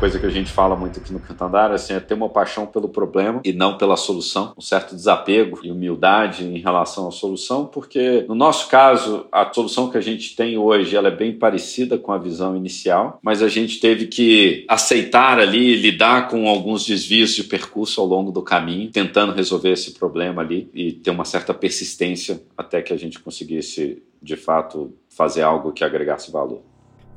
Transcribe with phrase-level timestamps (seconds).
[0.00, 2.88] coisa que a gente fala muito aqui no Cantandar assim, é ter uma paixão pelo
[2.88, 8.24] problema e não pela solução, um certo desapego e humildade em relação à solução, porque
[8.26, 12.12] no nosso caso, a solução que a gente tem hoje ela é bem parecida com
[12.12, 17.44] a visão inicial, mas a gente teve que aceitar ali, lidar com alguns desvios de
[17.44, 22.42] percurso ao longo do caminho, tentando resolver esse problema ali e ter uma certa persistência
[22.56, 26.69] até que a gente conseguisse, de fato, fazer algo que agregasse valor.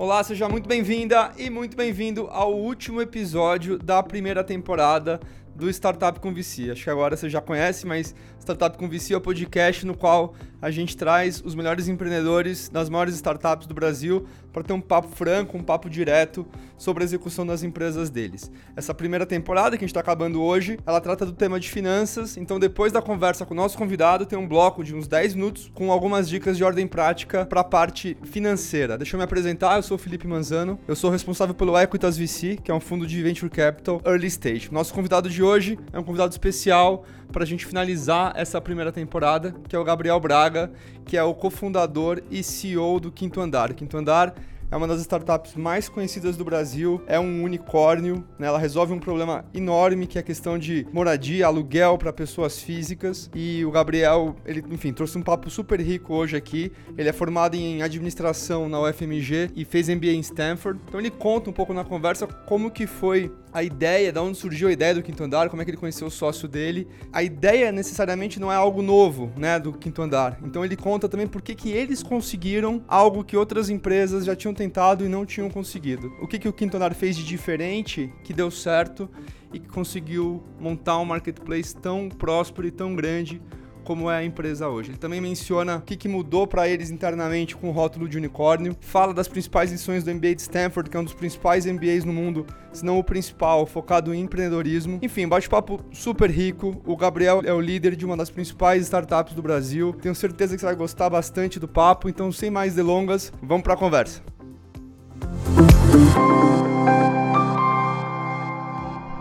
[0.04, 5.18] Olá, seja muito bem-vinda e muito bem-vindo ao último episódio da primeira temporada
[5.56, 6.72] do Startup com VC.
[6.72, 10.36] Acho que agora você já conhece, mas Startup com VC é o podcast no qual
[10.64, 15.10] a gente traz os melhores empreendedores das maiores startups do Brasil para ter um papo
[15.10, 18.50] franco, um papo direto sobre a execução das empresas deles.
[18.74, 22.38] Essa primeira temporada que a gente está acabando hoje, ela trata do tema de finanças,
[22.38, 25.70] então depois da conversa com o nosso convidado, tem um bloco de uns 10 minutos
[25.74, 28.98] com algumas dicas de ordem prática para a parte financeira.
[28.98, 32.58] Deixa eu me apresentar, eu sou o Felipe Manzano, eu sou responsável pelo Equitas VC,
[32.64, 34.70] que é um fundo de Venture Capital Early Stage.
[34.72, 39.54] Nosso convidado de hoje é um convidado especial para a gente finalizar essa primeira temporada,
[39.68, 40.72] que é o Gabriel Braga,
[41.04, 43.72] que é o cofundador e CEO do Quinto Andar.
[43.72, 44.36] O Quinto Andar
[44.74, 48.48] é uma das startups mais conhecidas do Brasil, é um unicórnio, né?
[48.48, 53.30] ela resolve um problema enorme que é a questão de moradia, aluguel para pessoas físicas.
[53.36, 56.72] E o Gabriel, ele, enfim, trouxe um papo super rico hoje aqui.
[56.98, 60.80] Ele é formado em administração na UFMG e fez MBA em Stanford.
[60.88, 64.68] Então ele conta um pouco na conversa como que foi a ideia, da onde surgiu
[64.68, 66.88] a ideia do Quinto Andar, como é que ele conheceu o sócio dele.
[67.12, 70.40] A ideia necessariamente não é algo novo, né, do Quinto Andar.
[70.44, 75.06] Então ele conta também por que eles conseguiram algo que outras empresas já tinham tentado
[75.06, 76.12] e não tinham conseguido.
[76.20, 79.10] O que, que o Quinto Andar fez de diferente, que deu certo
[79.54, 83.40] e que conseguiu montar um marketplace tão próspero e tão grande
[83.84, 84.92] como é a empresa hoje.
[84.92, 88.76] Ele também menciona o que, que mudou para eles internamente com o rótulo de unicórnio,
[88.80, 92.14] fala das principais lições do MBA de Stanford, que é um dos principais MBAs no
[92.14, 95.00] mundo, se não o principal, focado em empreendedorismo.
[95.02, 96.82] Enfim, bate-papo super rico.
[96.86, 99.94] O Gabriel é o líder de uma das principais startups do Brasil.
[100.02, 103.74] Tenho certeza que você vai gostar bastante do papo, então sem mais delongas, vamos para
[103.74, 104.22] a conversa.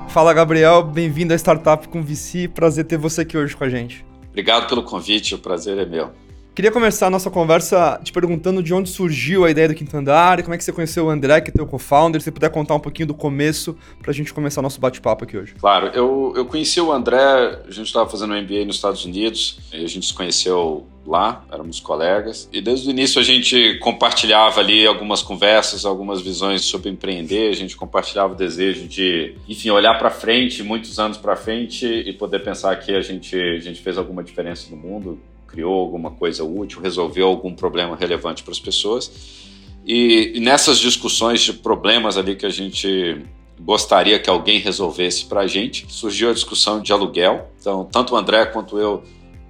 [0.08, 2.47] Fala Gabriel, bem-vindo à Startup com VC.
[2.47, 4.12] Prazer ter você aqui hoje com a gente.
[4.32, 6.10] Obrigado pelo convite, o prazer é meu.
[6.54, 10.43] Queria começar a nossa conversa te perguntando de onde surgiu a ideia do Quinto Andar
[10.43, 12.20] como é que você conheceu o André, que é teu co-founder.
[12.20, 15.37] Se você puder contar um pouquinho do começo para a gente começar nosso bate-papo aqui
[15.38, 15.54] hoje.
[15.59, 17.19] Claro, eu, eu conheci o André,
[17.66, 21.44] a gente estava fazendo um MBA nos Estados Unidos, e a gente se conheceu lá,
[21.50, 26.90] éramos colegas, e desde o início a gente compartilhava ali algumas conversas, algumas visões sobre
[26.90, 31.86] empreender, a gente compartilhava o desejo de, enfim, olhar para frente, muitos anos para frente
[31.86, 36.10] e poder pensar que a gente, a gente fez alguma diferença no mundo, criou alguma
[36.10, 39.42] coisa útil, resolveu algum problema relevante para as pessoas.
[39.84, 43.20] E, e nessas discussões de problemas ali que a gente
[43.60, 47.50] gostaria que alguém resolvesse para a gente, surgiu a discussão de aluguel.
[47.60, 49.02] Então, tanto o André quanto eu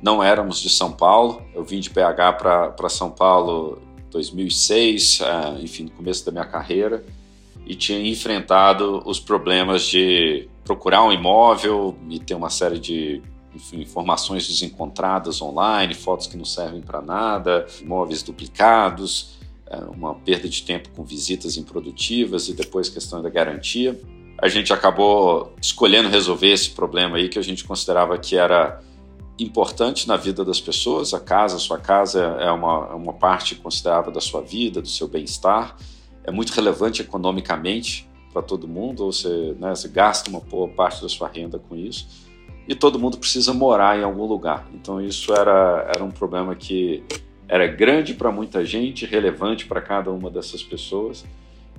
[0.03, 1.43] não éramos de São Paulo.
[1.55, 2.37] Eu vim de BH
[2.77, 7.05] para São Paulo em 2006, é, enfim, no começo da minha carreira,
[7.65, 13.23] e tinha enfrentado os problemas de procurar um imóvel e ter uma série de
[13.55, 20.49] enfim, informações desencontradas online, fotos que não servem para nada, imóveis duplicados, é, uma perda
[20.49, 23.99] de tempo com visitas improdutivas e depois questão da garantia.
[24.39, 28.81] A gente acabou escolhendo resolver esse problema aí que a gente considerava que era
[29.39, 31.15] importante na vida das pessoas.
[31.15, 34.89] A casa, a sua casa é uma, é uma parte considerável da sua vida, do
[34.89, 35.77] seu bem-estar.
[36.25, 41.03] É muito relevante economicamente para todo mundo, ou você, né, você gasta uma boa parte
[41.03, 42.09] da sua renda com isso.
[42.67, 44.67] E todo mundo precisa morar em algum lugar.
[44.73, 47.03] Então isso era, era um problema que
[47.49, 51.25] era grande para muita gente, relevante para cada uma dessas pessoas,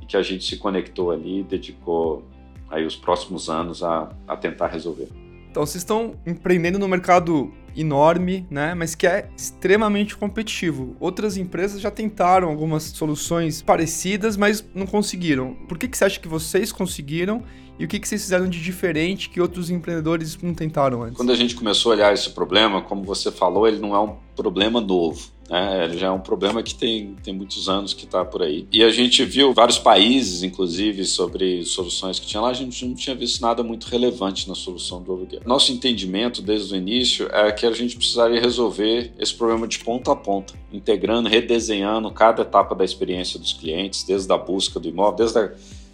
[0.02, 2.24] e que a gente se conectou ali e dedicou
[2.70, 5.23] aí os próximos anos a, a tentar resolver.
[5.54, 8.74] Então vocês estão empreendendo no mercado enorme, né?
[8.74, 10.96] Mas que é extremamente competitivo.
[11.00, 15.54] Outras empresas já tentaram algumas soluções parecidas, mas não conseguiram.
[15.68, 17.44] Por que, que você acha que vocês conseguiram
[17.78, 21.18] e o que, que vocês fizeram de diferente que outros empreendedores não tentaram antes?
[21.18, 24.16] Quando a gente começou a olhar esse problema, como você falou, ele não é um
[24.36, 25.30] problema novo.
[25.50, 25.90] Né?
[25.98, 28.68] Já é um problema que tem, tem muitos anos que está por aí.
[28.72, 32.96] E a gente viu vários países, inclusive, sobre soluções que tinha lá, a gente não
[32.96, 35.42] tinha visto nada muito relevante na solução do aluguel.
[35.46, 40.12] Nosso entendimento desde o início é que a gente precisaria resolver esse problema de ponta
[40.12, 45.16] a ponta, integrando, redesenhando cada etapa da experiência dos clientes, desde a busca do imóvel,
[45.16, 45.52] desde a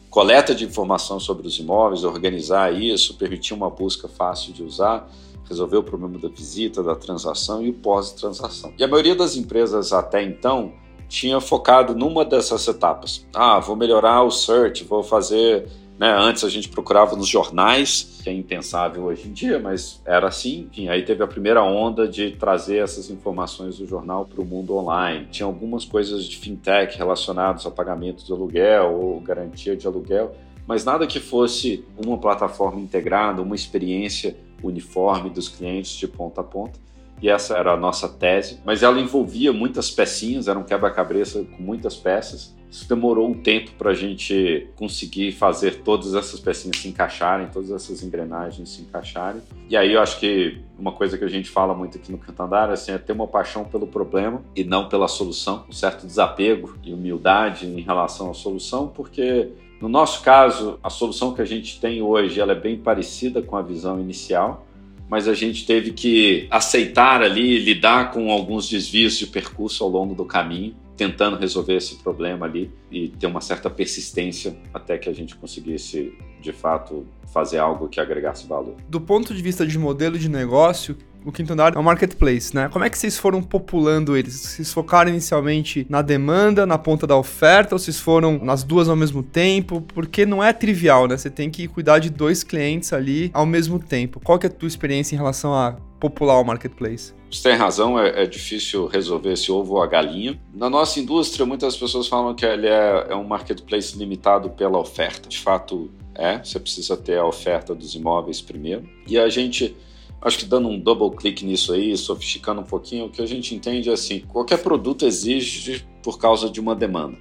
[0.10, 5.10] coleta de informação sobre os imóveis, organizar isso, permitir uma busca fácil de usar,
[5.50, 8.72] resolver o problema da visita, da transação e o pós-transação.
[8.78, 10.72] E a maioria das empresas até então
[11.10, 13.26] tinha focado numa dessas etapas.
[13.34, 15.68] Ah, vou melhorar o search, vou fazer
[16.00, 16.10] Né?
[16.18, 20.70] Antes a gente procurava nos jornais, que é impensável hoje em dia, mas era assim.
[20.72, 24.78] Enfim, aí teve a primeira onda de trazer essas informações do jornal para o mundo
[24.78, 25.28] online.
[25.30, 30.34] Tinha algumas coisas de fintech relacionadas ao pagamento de aluguel ou garantia de aluguel,
[30.66, 36.44] mas nada que fosse uma plataforma integrada, uma experiência uniforme dos clientes de ponta a
[36.44, 36.80] ponta
[37.22, 41.62] e essa era a nossa tese, mas ela envolvia muitas pecinhas, era um quebra-cabeça com
[41.62, 42.58] muitas peças.
[42.72, 47.72] Isso demorou um tempo para a gente conseguir fazer todas essas pecinhas se encaixarem, todas
[47.72, 49.42] essas engrenagens se encaixarem.
[49.68, 52.70] E aí eu acho que uma coisa que a gente fala muito aqui no Cantandar
[52.70, 56.94] assim, é ter uma paixão pelo problema e não pela solução, um certo desapego e
[56.94, 59.50] humildade em relação à solução, porque
[59.82, 63.56] no nosso caso, a solução que a gente tem hoje ela é bem parecida com
[63.56, 64.68] a visão inicial,
[65.10, 70.14] mas a gente teve que aceitar ali, lidar com alguns desvios de percurso ao longo
[70.14, 75.14] do caminho, tentando resolver esse problema ali e ter uma certa persistência até que a
[75.14, 78.76] gente conseguisse, de fato, fazer algo que agregasse valor.
[78.88, 82.70] Do ponto de vista de modelo de negócio, o quinto andar é um marketplace, né?
[82.70, 84.36] Como é que vocês foram populando eles?
[84.36, 88.96] Vocês focaram inicialmente na demanda, na ponta da oferta, ou vocês foram nas duas ao
[88.96, 89.82] mesmo tempo?
[89.82, 91.18] Porque não é trivial, né?
[91.18, 94.20] Você tem que cuidar de dois clientes ali ao mesmo tempo.
[94.24, 97.14] Qual que é a tua experiência em relação a popular o marketplace?
[97.30, 100.40] Você tem razão, é, é, difícil resolver esse ovo ou a galinha.
[100.54, 105.30] Na nossa indústria, muitas pessoas falam que ele é, é um marketplace limitado pela oferta.
[105.30, 106.44] De fato, é.
[106.44, 108.84] Você precisa ter a oferta dos imóveis primeiro.
[109.08, 109.76] E a gente
[110.22, 113.56] Acho que dando um double click nisso aí, sofisticando um pouquinho, o que a gente
[113.56, 117.18] entende é assim: qualquer produto exige por causa de uma demanda.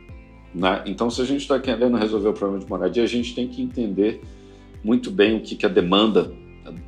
[0.55, 0.83] Né?
[0.87, 3.62] Então, se a gente está querendo resolver o problema de moradia, a gente tem que
[3.62, 4.21] entender
[4.83, 6.33] muito bem o que, que a demanda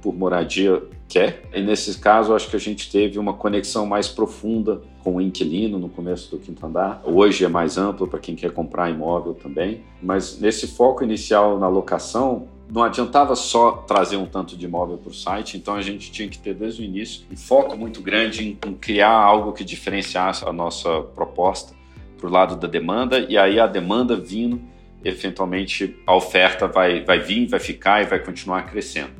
[0.02, 1.48] por moradia quer.
[1.52, 5.78] E nesse caso, acho que a gente teve uma conexão mais profunda com o inquilino
[5.78, 7.02] no começo do quinto andar.
[7.04, 9.82] Hoje é mais amplo para quem quer comprar imóvel também.
[10.02, 15.10] Mas nesse foco inicial na locação, não adiantava só trazer um tanto de imóvel para
[15.10, 18.44] o site, então a gente tinha que ter desde o início um foco muito grande
[18.44, 21.74] em, em criar algo que diferenciasse a nossa proposta
[22.16, 24.60] para o lado da demanda, e aí a demanda vindo,
[25.04, 29.19] eventualmente a oferta vai, vai vir, vai ficar e vai continuar crescendo.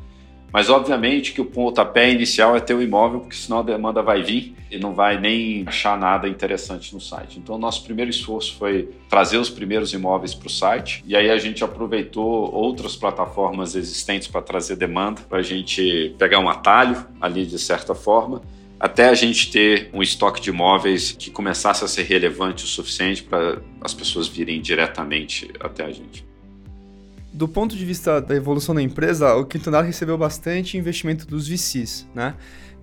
[0.52, 4.22] Mas obviamente que o pontapé inicial é ter o imóvel, porque senão a demanda vai
[4.22, 7.38] vir e não vai nem achar nada interessante no site.
[7.38, 11.30] Então, o nosso primeiro esforço foi trazer os primeiros imóveis para o site, e aí
[11.30, 17.04] a gente aproveitou outras plataformas existentes para trazer demanda, para a gente pegar um atalho
[17.20, 18.42] ali de certa forma,
[18.78, 23.22] até a gente ter um estoque de imóveis que começasse a ser relevante o suficiente
[23.22, 26.29] para as pessoas virem diretamente até a gente
[27.32, 31.46] do ponto de vista da evolução da empresa, o Quinto Andar recebeu bastante investimento dos
[31.48, 32.34] VCs, né?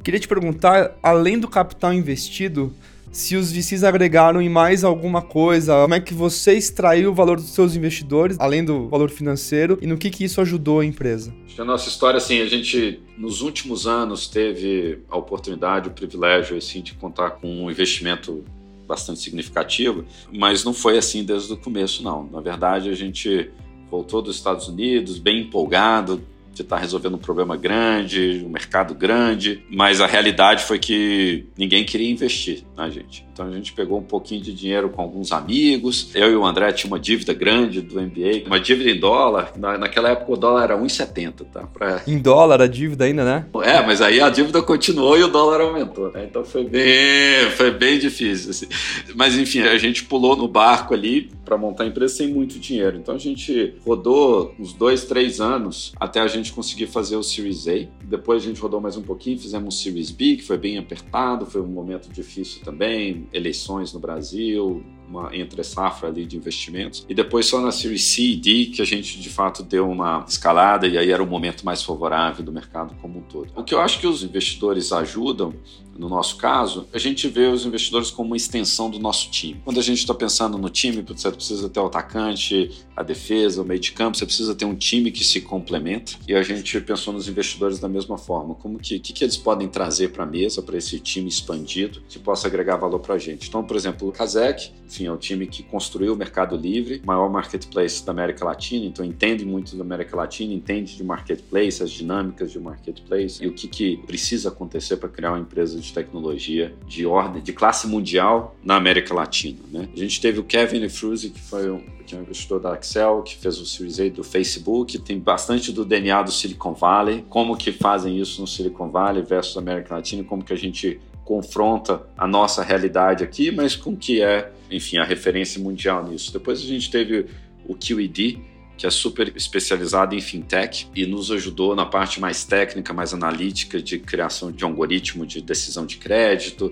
[0.04, 2.74] Queria te perguntar, além do capital investido,
[3.12, 7.38] se os VCs agregaram em mais alguma coisa, como é que você extraiu o valor
[7.38, 11.34] dos seus investidores, além do valor financeiro, e no que, que isso ajudou a empresa?
[11.58, 16.82] A nossa história, assim, a gente, nos últimos anos, teve a oportunidade, o privilégio, assim,
[16.82, 18.46] de contar com um investimento
[18.88, 22.30] bastante significativo, mas não foi assim desde o começo, não.
[22.32, 23.52] Na verdade, a gente
[23.90, 26.22] voltou dos Estados Unidos bem empolgado
[26.54, 31.86] de estar resolvendo um problema grande, um mercado grande, mas a realidade foi que ninguém
[31.86, 33.27] queria investir na gente.
[33.38, 36.10] Então a gente pegou um pouquinho de dinheiro com alguns amigos.
[36.16, 39.54] Eu e o André tinha uma dívida grande do MBA, uma dívida em dólar.
[39.56, 41.68] Na, naquela época o dólar era 1,70, tá?
[41.68, 42.02] Pra...
[42.08, 43.46] Em dólar a dívida ainda, né?
[43.62, 46.26] É, mas aí a dívida continuou e o dólar aumentou, né?
[46.28, 48.50] Então foi bem, foi bem difícil.
[48.50, 48.68] Assim.
[49.14, 52.98] Mas enfim, a gente pulou no barco ali para montar a empresa sem muito dinheiro.
[52.98, 57.68] Então a gente rodou uns dois, três anos até a gente conseguir fazer o Series
[57.68, 57.86] A.
[58.04, 61.46] Depois a gente rodou mais um pouquinho, fizemos o Series B, que foi bem apertado,
[61.46, 67.06] foi um momento difícil também eleições no Brasil, uma entre safra ali de investimentos.
[67.08, 70.26] E depois só na Series C e D que a gente de fato deu uma
[70.28, 73.50] escalada e aí era o momento mais favorável do mercado como um todo.
[73.56, 75.54] O que eu acho que os investidores ajudam
[75.98, 79.60] no nosso caso, a gente vê os investidores como uma extensão do nosso time.
[79.66, 83.66] Quando a gente está pensando no time, você precisa ter o atacante, a defesa, o
[83.66, 86.14] meio de campo, você precisa ter um time que se complementa.
[86.28, 88.54] E a gente pensou nos investidores da mesma forma.
[88.56, 92.20] Como que, que, que eles podem trazer para a mesa, para esse time expandido, que
[92.20, 93.48] possa agregar valor para a gente.
[93.48, 97.30] Então, por exemplo, o Kazek, enfim, é o time que construiu o Mercado Livre, maior
[97.30, 102.52] marketplace da América Latina, então entende muito da América Latina, entende de marketplace, as dinâmicas
[102.52, 107.06] de marketplace e o que, que precisa acontecer para criar uma empresa de tecnologia de
[107.06, 109.60] ordem, de classe mundial na América Latina.
[109.72, 109.88] Né?
[109.94, 113.22] A gente teve o Kevin Lefruse, que foi um, que é um investidor da Excel,
[113.22, 117.58] que fez o Series A do Facebook, tem bastante do DNA do Silicon Valley, como
[117.58, 122.26] que fazem isso no Silicon Valley versus América Latina, como que a gente confronta a
[122.26, 126.32] nossa realidade aqui, mas com que é, enfim, a referência mundial nisso.
[126.32, 127.26] Depois a gente teve
[127.68, 128.42] o QED,
[128.78, 133.82] que é super especializado em fintech e nos ajudou na parte mais técnica, mais analítica
[133.82, 136.72] de criação de algoritmo de decisão de crédito,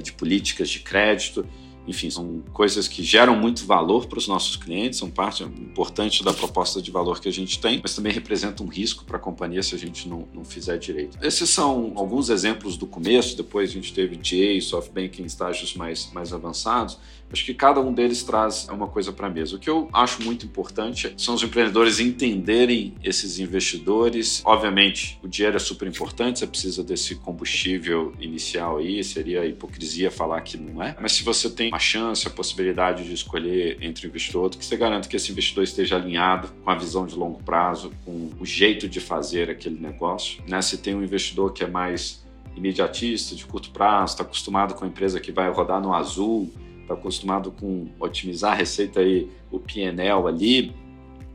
[0.00, 1.44] de políticas de crédito.
[1.86, 6.32] Enfim, são coisas que geram muito valor para os nossos clientes, são parte importante da
[6.32, 9.62] proposta de valor que a gente tem, mas também representam um risco para a companhia
[9.62, 11.18] se a gente não, não fizer direito.
[11.22, 16.10] Esses são alguns exemplos do começo, depois a gente teve GA, SoftBank em estágios mais,
[16.12, 16.98] mais avançados.
[17.30, 19.56] Acho que cada um deles traz uma coisa para a mesa.
[19.56, 24.42] O que eu acho muito importante são os empreendedores entenderem esses investidores.
[24.44, 30.40] Obviamente, o dinheiro é super importante, você precisa desse combustível inicial aí, seria hipocrisia falar
[30.40, 30.96] que não é.
[31.00, 34.64] Mas se você tem a chance, a possibilidade de escolher entre um investidor outro, que
[34.64, 38.46] você garanta que esse investidor esteja alinhado com a visão de longo prazo, com o
[38.46, 40.42] jeito de fazer aquele negócio.
[40.46, 40.62] Né?
[40.62, 42.24] Se tem um investidor que é mais
[42.56, 46.50] imediatista, de curto prazo, está acostumado com a empresa que vai rodar no azul,
[46.86, 50.74] está acostumado com otimizar a receita e o PNL ali,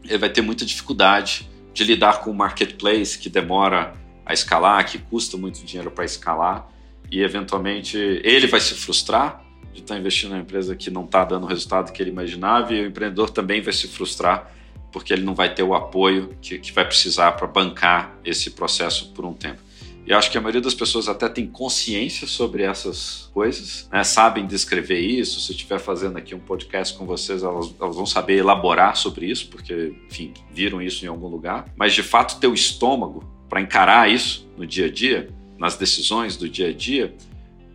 [0.03, 3.93] ele vai ter muita dificuldade de lidar com o marketplace que demora
[4.25, 6.69] a escalar, que custa muito dinheiro para escalar
[7.11, 9.43] e eventualmente ele vai se frustrar
[9.73, 12.73] de estar tá investindo numa empresa que não está dando o resultado que ele imaginava
[12.73, 14.51] e o empreendedor também vai se frustrar
[14.91, 19.11] porque ele não vai ter o apoio que, que vai precisar para bancar esse processo
[19.13, 19.61] por um tempo.
[20.05, 24.03] E acho que a maioria das pessoas até tem consciência sobre essas coisas, né?
[24.03, 25.39] sabem descrever isso.
[25.39, 29.27] Se eu estiver fazendo aqui um podcast com vocês, elas, elas, vão saber elaborar sobre
[29.27, 31.65] isso, porque, enfim, viram isso em algum lugar.
[31.75, 36.35] Mas, de fato, ter o estômago para encarar isso no dia a dia, nas decisões
[36.35, 37.15] do dia a dia,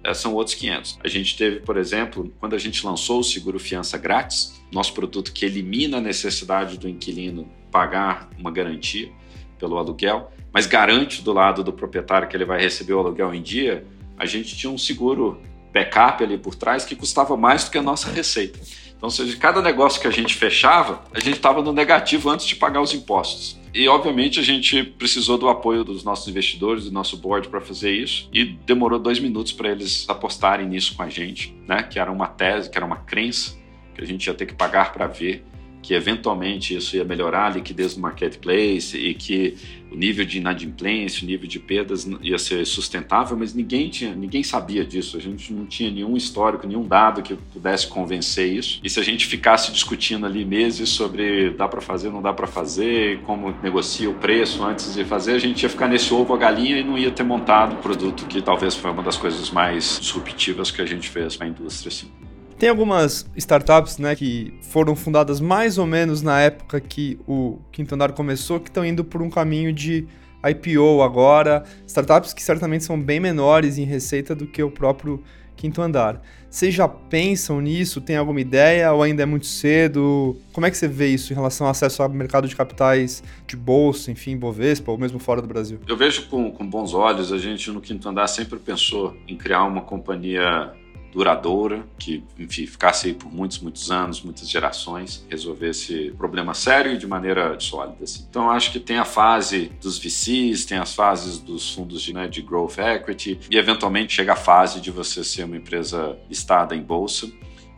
[0.02, 0.99] eh, são outros 500.
[1.04, 5.33] A gente teve, por exemplo, quando a gente lançou o seguro fiança grátis, nosso produto
[5.33, 9.11] que elimina a necessidade do inquilino pagar uma garantia
[9.58, 13.42] pelo aluguel, mas garante do lado do proprietário que ele vai receber o aluguel em
[13.42, 13.86] dia,
[14.18, 15.40] a gente tinha um seguro
[15.72, 18.58] backup ali por trás que custava mais do que a nossa receita.
[18.96, 22.56] Então, seja, cada negócio que a gente fechava, a gente estava no negativo antes de
[22.56, 23.60] pagar os impostos.
[23.75, 27.92] E, obviamente, a gente precisou do apoio dos nossos investidores, do nosso board para fazer
[27.92, 28.26] isso.
[28.32, 31.82] E demorou dois minutos para eles apostarem nisso com a gente, né?
[31.82, 33.54] que era uma tese, que era uma crença
[33.94, 35.44] que a gente ia ter que pagar para ver
[35.87, 39.55] que eventualmente isso ia melhorar a liquidez do marketplace e que
[39.88, 44.43] o nível de inadimplência, o nível de perdas ia ser sustentável, mas ninguém tinha, ninguém
[44.43, 45.16] sabia disso.
[45.16, 48.81] A gente não tinha nenhum histórico, nenhum dado que pudesse convencer isso.
[48.83, 52.49] E se a gente ficasse discutindo ali meses sobre dá para fazer, não dá para
[52.49, 56.37] fazer, como negocia o preço antes de fazer, a gente ia ficar nesse ovo a
[56.37, 60.00] galinha e não ia ter montado o produto que talvez foi uma das coisas mais
[60.00, 61.90] disruptivas que a gente fez para a indústria.
[61.90, 62.25] Assim.
[62.58, 67.94] Tem algumas startups né, que foram fundadas mais ou menos na época que o Quinto
[67.94, 70.06] Andar começou, que estão indo por um caminho de
[70.42, 71.64] IPO agora.
[71.86, 75.22] Startups que certamente são bem menores em receita do que o próprio
[75.54, 76.22] Quinto Andar.
[76.48, 78.00] Vocês já pensam nisso?
[78.00, 80.34] Tem alguma ideia ou ainda é muito cedo?
[80.54, 83.54] Como é que você vê isso em relação ao acesso ao mercado de capitais de
[83.56, 85.78] bolsa, enfim, Bovespa ou mesmo fora do Brasil?
[85.86, 87.32] Eu vejo com, com bons olhos.
[87.32, 90.72] A gente no Quinto Andar sempre pensou em criar uma companhia
[91.16, 96.92] duradoura, que, enfim, ficasse aí por muitos, muitos anos, muitas gerações, resolver esse problema sério
[96.92, 98.04] e de maneira sólida.
[98.04, 98.26] Assim.
[98.28, 102.28] Então, acho que tem a fase dos VCs, tem as fases dos fundos de, né,
[102.28, 106.82] de growth equity e, eventualmente, chega a fase de você ser uma empresa listada em
[106.82, 107.26] bolsa.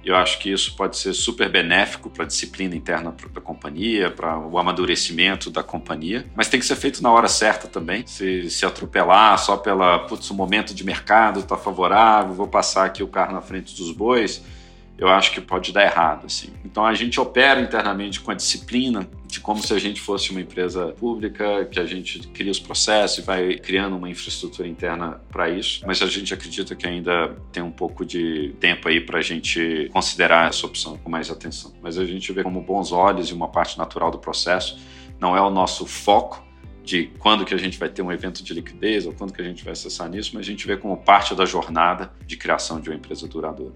[0.09, 4.39] Eu acho que isso pode ser super benéfico para a disciplina interna da companhia, para
[4.39, 8.07] o amadurecimento da companhia, mas tem que ser feito na hora certa também.
[8.07, 13.03] Se, se atropelar só pela, putz, o momento de mercado está favorável, vou passar aqui
[13.03, 14.43] o carro na frente dos bois,
[14.99, 16.27] eu acho que pode dar errado.
[16.27, 16.49] Assim.
[16.65, 20.41] Então a gente opera internamente com a disciplina de como se a gente fosse uma
[20.41, 25.49] empresa pública, que a gente cria os processos e vai criando uma infraestrutura interna para
[25.51, 29.23] isso, mas a gente acredita que ainda tem um pouco de tempo aí para a
[29.23, 31.73] gente considerar essa opção com mais atenção.
[31.83, 34.79] Mas a gente vê como bons olhos e uma parte natural do processo,
[35.21, 36.43] não é o nosso foco,
[36.83, 39.45] de quando que a gente vai ter um evento de liquidez ou quando que a
[39.45, 42.89] gente vai acessar nisso, mas a gente vê como parte da jornada de criação de
[42.89, 43.75] uma empresa duradoura.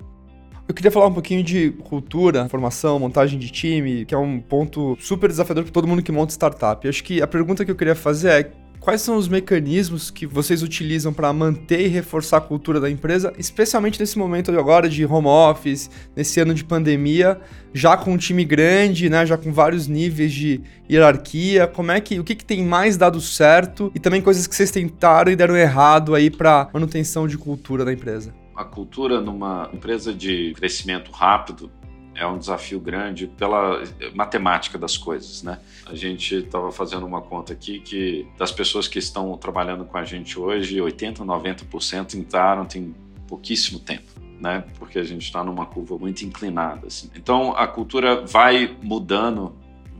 [0.68, 4.96] Eu queria falar um pouquinho de cultura, formação, montagem de time, que é um ponto
[5.00, 6.84] super desafiador para todo mundo que monta startup.
[6.84, 10.24] Eu acho que a pergunta que eu queria fazer é quais são os mecanismos que
[10.24, 15.04] vocês utilizam para manter e reforçar a cultura da empresa, especialmente nesse momento agora de
[15.04, 17.40] home office, nesse ano de pandemia,
[17.74, 22.18] já com um time grande, né, já com vários níveis de hierarquia, como é que
[22.18, 25.56] o que, que tem mais dado certo e também coisas que vocês tentaram e deram
[25.56, 28.41] errado aí para manutenção de cultura da empresa?
[28.56, 31.70] A cultura numa empresa de crescimento rápido
[32.14, 33.82] é um desafio grande pela
[34.14, 35.58] matemática das coisas, né?
[35.86, 40.04] A gente estava fazendo uma conta aqui que das pessoas que estão trabalhando com a
[40.04, 42.94] gente hoje, 80, 90% entraram tem
[43.26, 44.64] pouquíssimo tempo, né?
[44.78, 47.10] Porque a gente está numa curva muito inclinada, assim.
[47.16, 49.54] Então a cultura vai mudando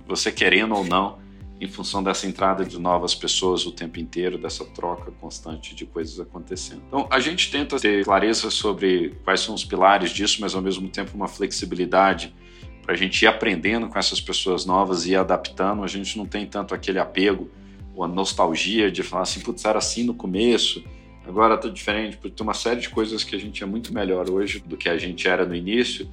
[0.06, 1.18] você querendo ou não,
[1.62, 6.19] em função dessa entrada de novas pessoas o tempo inteiro, dessa troca constante de coisas
[6.19, 6.83] acontecendo.
[6.88, 10.88] Então, a gente tenta ter clareza sobre quais são os pilares disso, mas ao mesmo
[10.88, 12.35] tempo uma flexibilidade
[12.83, 15.85] para a gente ir aprendendo com essas pessoas novas e adaptando.
[15.85, 17.49] A gente não tem tanto aquele apego
[17.95, 20.83] ou a nostalgia de falar assim, putz, era assim no começo,
[21.25, 24.28] agora tá diferente, porque tem uma série de coisas que a gente é muito melhor
[24.28, 26.11] hoje do que a gente era no início,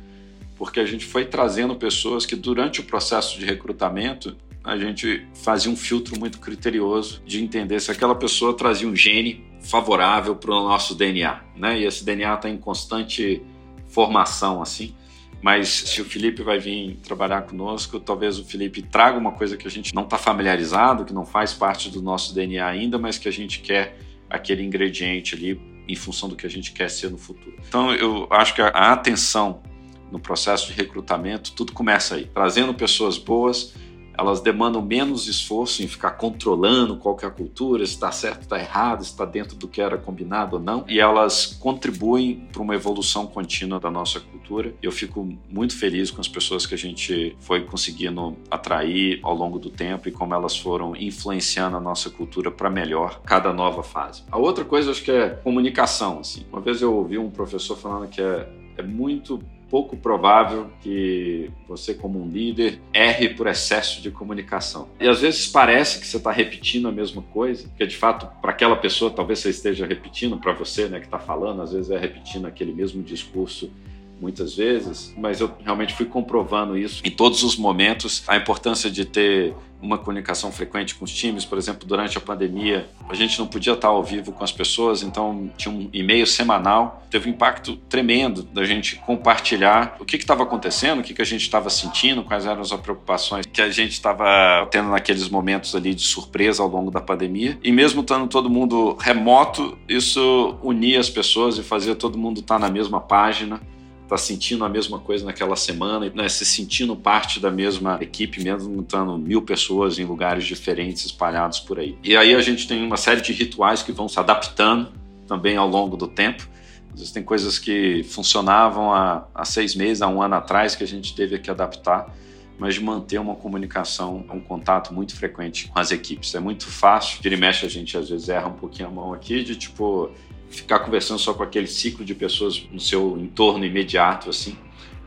[0.55, 4.37] porque a gente foi trazendo pessoas que durante o processo de recrutamento
[4.69, 9.43] a gente fazia um filtro muito criterioso de entender se aquela pessoa trazia um gene
[9.61, 11.79] favorável para o nosso DNA, né?
[11.79, 13.41] E esse DNA está em constante
[13.87, 14.95] formação, assim.
[15.41, 19.67] Mas se o Felipe vai vir trabalhar conosco, talvez o Felipe traga uma coisa que
[19.67, 23.27] a gente não está familiarizado, que não faz parte do nosso DNA ainda, mas que
[23.27, 23.97] a gente quer
[24.29, 27.55] aquele ingrediente ali em função do que a gente quer ser no futuro.
[27.67, 29.63] Então eu acho que a atenção
[30.11, 33.73] no processo de recrutamento, tudo começa aí, trazendo pessoas boas
[34.19, 38.59] elas demandam menos esforço em ficar controlando qual é a cultura, se está certo, está
[38.59, 42.75] errado, se está dentro do que era combinado ou não, e elas contribuem para uma
[42.75, 44.73] evolução contínua da nossa cultura.
[44.81, 49.57] Eu fico muito feliz com as pessoas que a gente foi conseguindo atrair ao longo
[49.57, 54.23] do tempo e como elas foram influenciando a nossa cultura para melhor cada nova fase.
[54.29, 56.19] A outra coisa acho que é comunicação.
[56.19, 56.45] Assim.
[56.51, 61.93] Uma vez eu ouvi um professor falando que é, é muito pouco provável que você,
[61.93, 64.89] como um líder, erre por excesso de comunicação.
[64.99, 68.51] E às vezes parece que você está repetindo a mesma coisa, porque de fato, para
[68.51, 71.97] aquela pessoa, talvez você esteja repetindo, para você né, que está falando, às vezes é
[71.97, 73.71] repetindo aquele mesmo discurso
[74.19, 77.01] muitas vezes, mas eu realmente fui comprovando isso.
[77.05, 81.57] Em todos os momentos, a importância de ter uma comunicação frequente com os times, por
[81.57, 85.49] exemplo, durante a pandemia, a gente não podia estar ao vivo com as pessoas, então
[85.57, 90.99] tinha um e-mail semanal, teve um impacto tremendo da gente compartilhar o que estava acontecendo,
[90.99, 94.67] o que, que a gente estava sentindo, quais eram as preocupações que a gente estava
[94.69, 97.57] tendo naqueles momentos ali de surpresa ao longo da pandemia.
[97.63, 102.59] E mesmo estando todo mundo remoto, isso unia as pessoas e fazia todo mundo estar
[102.59, 103.61] na mesma página
[104.09, 108.81] tá sentindo a mesma coisa naquela semana, né, se sentindo parte da mesma equipe, mesmo
[108.81, 111.97] estando mil pessoas em lugares diferentes espalhados por aí.
[112.03, 114.91] E aí a gente tem uma série de rituais que vão se adaptando
[115.27, 116.47] também ao longo do tempo.
[116.91, 120.83] Às vezes tem coisas que funcionavam há, há seis meses, há um ano atrás, que
[120.83, 122.11] a gente teve que adaptar
[122.59, 126.35] mas de manter uma comunicação, um contato muito frequente com as equipes.
[126.35, 129.13] É muito fácil, vira e mexe a gente às vezes erra um pouquinho a mão
[129.13, 130.11] aqui de tipo,
[130.49, 134.57] ficar conversando só com aquele ciclo de pessoas no seu entorno imediato, assim,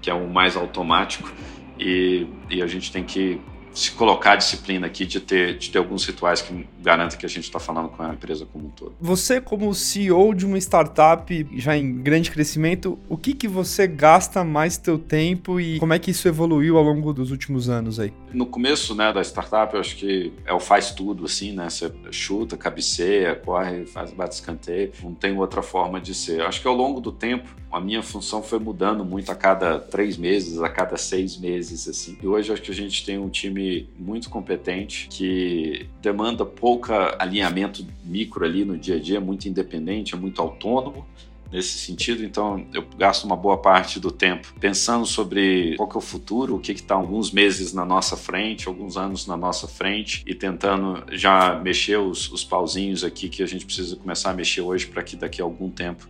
[0.01, 1.33] que é o mais automático.
[1.79, 3.41] E, e a gente tem que
[3.73, 7.29] se colocar a disciplina aqui de ter, de ter alguns rituais que garantem que a
[7.29, 8.95] gente está falando com a empresa como um todo.
[9.01, 14.45] Você, como CEO de uma startup já em grande crescimento, o que, que você gasta
[14.45, 18.13] mais teu tempo e como é que isso evoluiu ao longo dos últimos anos aí?
[18.33, 21.69] No começo né, da startup, eu acho que é o faz tudo, assim, né?
[21.69, 24.93] Você chuta, cabeceia, corre, faz bate escanteio.
[25.03, 26.41] Não tem outra forma de ser.
[26.41, 29.79] Eu acho que ao longo do tempo, a minha função foi mudando muito a cada
[29.79, 32.19] três meses, a cada seis meses, assim.
[32.23, 33.62] E hoje acho que a gente tem um time
[33.99, 40.15] muito competente que demanda pouca alinhamento micro ali no dia a dia, é muito independente,
[40.15, 41.07] é muito autônomo
[41.53, 42.25] nesse sentido.
[42.25, 46.57] Então, eu gasto uma boa parte do tempo pensando sobre qual que é o futuro,
[46.57, 51.05] o que está alguns meses na nossa frente, alguns anos na nossa frente e tentando
[51.13, 55.03] já mexer os, os pauzinhos aqui que a gente precisa começar a mexer hoje para
[55.03, 56.09] que daqui a algum tempo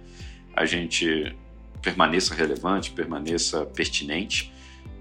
[0.55, 1.35] a gente
[1.83, 4.52] permaneça relevante, permaneça pertinente.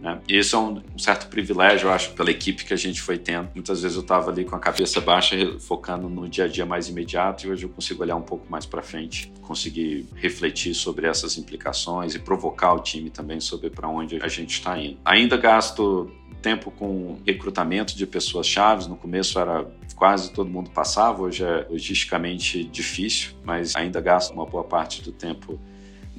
[0.02, 0.20] Né?
[0.28, 3.50] E isso é um, certo privilégio, eu acho, pela equipe que a gente foi tendo.
[3.54, 6.90] Muitas vezes eu estava ali com a cabeça baixa, focando no dia a dia mais
[6.90, 11.38] imediato, e hoje eu consigo olhar um pouco mais para frente, conseguir refletir sobre essas
[11.38, 14.98] implicações e provocar o time também sobre para onde a gente está indo.
[15.06, 16.12] Ainda gasto
[16.42, 18.88] tempo com recrutamento de pessoas chaves.
[18.88, 24.46] No começo era quase todo mundo passava, hoje é logisticamente difícil, mas ainda gasto uma
[24.46, 25.60] boa parte do tempo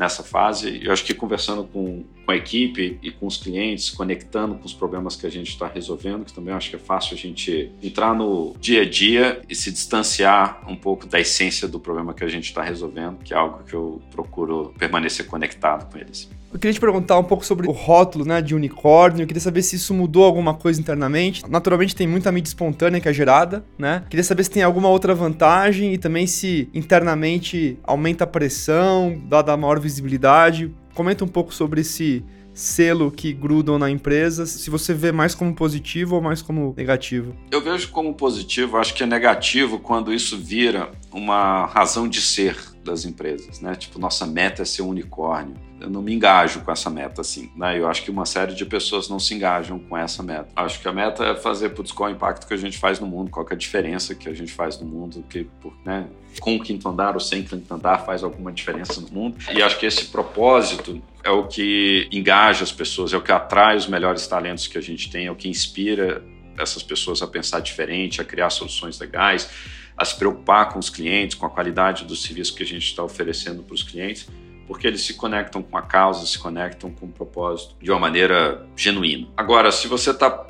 [0.02, 0.80] nessa fase.
[0.82, 4.72] Eu acho que conversando com, com a equipe e com os clientes, conectando com os
[4.72, 8.12] problemas que a gente está resolvendo, que também acho que é fácil a gente entrar
[8.12, 12.28] no dia a dia e se distanciar um pouco da essência do problema que a
[12.28, 16.28] gente está resolvendo, que é algo que eu procuro permanecer conectado com eles.
[16.52, 19.22] Eu queria te perguntar um pouco sobre o rótulo né, de unicórnio.
[19.22, 21.42] Eu queria saber se isso mudou alguma coisa internamente.
[21.48, 24.04] Naturalmente tem muita mídia espontânea que é gerada, né?
[24.10, 29.56] Queria saber se tem alguma outra vantagem e também se internamente aumenta a pressão, a
[29.56, 30.70] maior visibilidade.
[30.94, 32.22] Comenta um pouco sobre esse
[32.54, 37.34] selo que grudam na empresa, se você vê mais como positivo ou mais como negativo?
[37.50, 42.56] Eu vejo como positivo, acho que é negativo quando isso vira uma razão de ser
[42.82, 43.74] das empresas, né?
[43.74, 45.54] Tipo, nossa meta é ser um unicórnio.
[45.80, 47.78] Eu não me engajo com essa meta assim, né?
[47.78, 50.48] Eu acho que uma série de pessoas não se engajam com essa meta.
[50.56, 52.98] Acho que a meta é fazer, putz, qual é o impacto que a gente faz
[52.98, 55.48] no mundo, qual é a diferença que a gente faz no mundo, que,
[55.84, 56.08] né,
[56.40, 59.36] com o quinto andar ou sem quinto andar faz alguma diferença no mundo.
[59.52, 63.76] E acho que esse propósito é o que engaja as pessoas, é o que atrai
[63.76, 66.24] os melhores talentos que a gente tem, é o que inspira
[66.58, 69.48] essas pessoas a pensar diferente, a criar soluções legais
[69.96, 73.02] a se preocupar com os clientes, com a qualidade do serviço que a gente está
[73.02, 74.28] oferecendo para os clientes,
[74.66, 78.66] porque eles se conectam com a causa, se conectam com o propósito de uma maneira
[78.76, 79.28] genuína.
[79.36, 80.46] Agora, se você está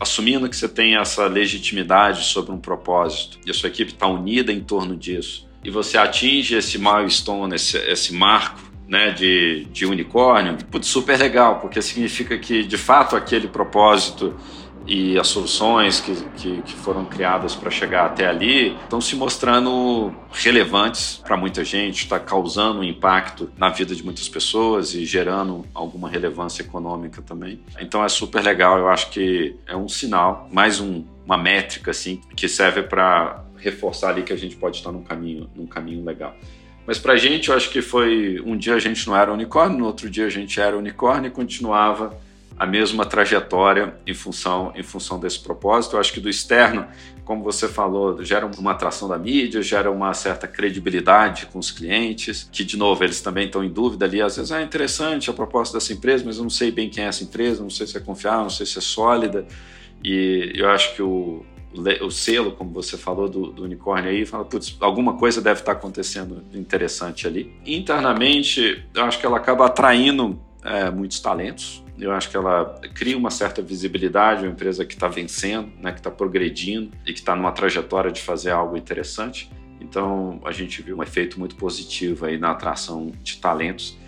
[0.00, 4.52] assumindo que você tem essa legitimidade sobre um propósito e a sua equipe está unida
[4.52, 10.56] em torno disso, e você atinge esse milestone, esse, esse marco né, de, de unicórnio,
[10.70, 14.34] putz, super legal, porque significa que de fato aquele propósito
[14.86, 20.12] e as soluções que, que, que foram criadas para chegar até ali estão se mostrando
[20.32, 25.64] relevantes para muita gente, está causando um impacto na vida de muitas pessoas e gerando
[25.74, 27.60] alguma relevância econômica também.
[27.80, 32.20] Então é super legal, eu acho que é um sinal, mais um, uma métrica assim,
[32.34, 36.34] que serve para reforçar ali que a gente pode estar num caminho, num caminho legal.
[36.86, 39.78] Mas para a gente, eu acho que foi um dia a gente não era unicórnio,
[39.78, 42.18] no outro dia a gente era unicórnio e continuava
[42.60, 45.96] a mesma trajetória em função, em função desse propósito.
[45.96, 46.86] Eu acho que do externo,
[47.24, 52.46] como você falou, gera uma atração da mídia, gera uma certa credibilidade com os clientes,
[52.52, 54.20] que, de novo, eles também estão em dúvida ali.
[54.20, 57.02] Às vezes, ah, é interessante a proposta dessa empresa, mas eu não sei bem quem
[57.02, 59.46] é essa empresa, não sei se é confiável, não sei se é sólida.
[60.04, 61.42] E eu acho que o,
[62.02, 65.72] o selo, como você falou, do, do unicórnio aí, fala, putz, alguma coisa deve estar
[65.72, 67.54] acontecendo interessante ali.
[67.64, 73.16] Internamente, eu acho que ela acaba atraindo é, muitos talentos, eu acho que ela cria
[73.16, 77.34] uma certa visibilidade, uma empresa que está vencendo, né, que está progredindo e que está
[77.36, 79.50] numa trajetória de fazer algo interessante.
[79.80, 83.98] Então a gente viu um efeito muito positivo aí na atração de talentos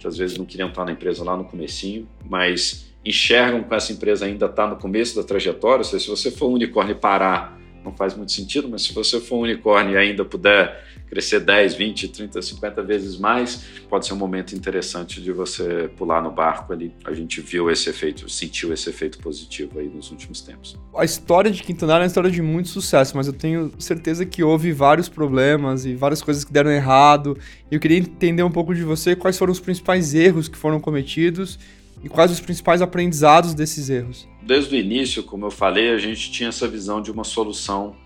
[0.00, 3.92] que às vezes não queriam estar na empresa lá no comecinho, mas enxergam que essa
[3.92, 5.84] empresa ainda está no começo da trajetória.
[5.84, 9.20] Seja, se você for um unicórnio e parar, não faz muito sentido, mas se você
[9.20, 14.14] for um unicórnio e ainda puder crescer 10, 20, 30, 50 vezes mais, pode ser
[14.14, 16.94] um momento interessante de você pular no barco ali.
[17.04, 20.78] A gente viu esse efeito, sentiu esse efeito positivo aí nos últimos tempos.
[20.96, 24.44] A história de Quintanar é uma história de muito sucesso, mas eu tenho certeza que
[24.44, 27.36] houve vários problemas e várias coisas que deram errado.
[27.68, 30.78] E eu queria entender um pouco de você quais foram os principais erros que foram
[30.78, 31.58] cometidos
[32.04, 34.28] e quais os principais aprendizados desses erros.
[34.40, 37.96] Desde o início, como eu falei, a gente tinha essa visão de uma solução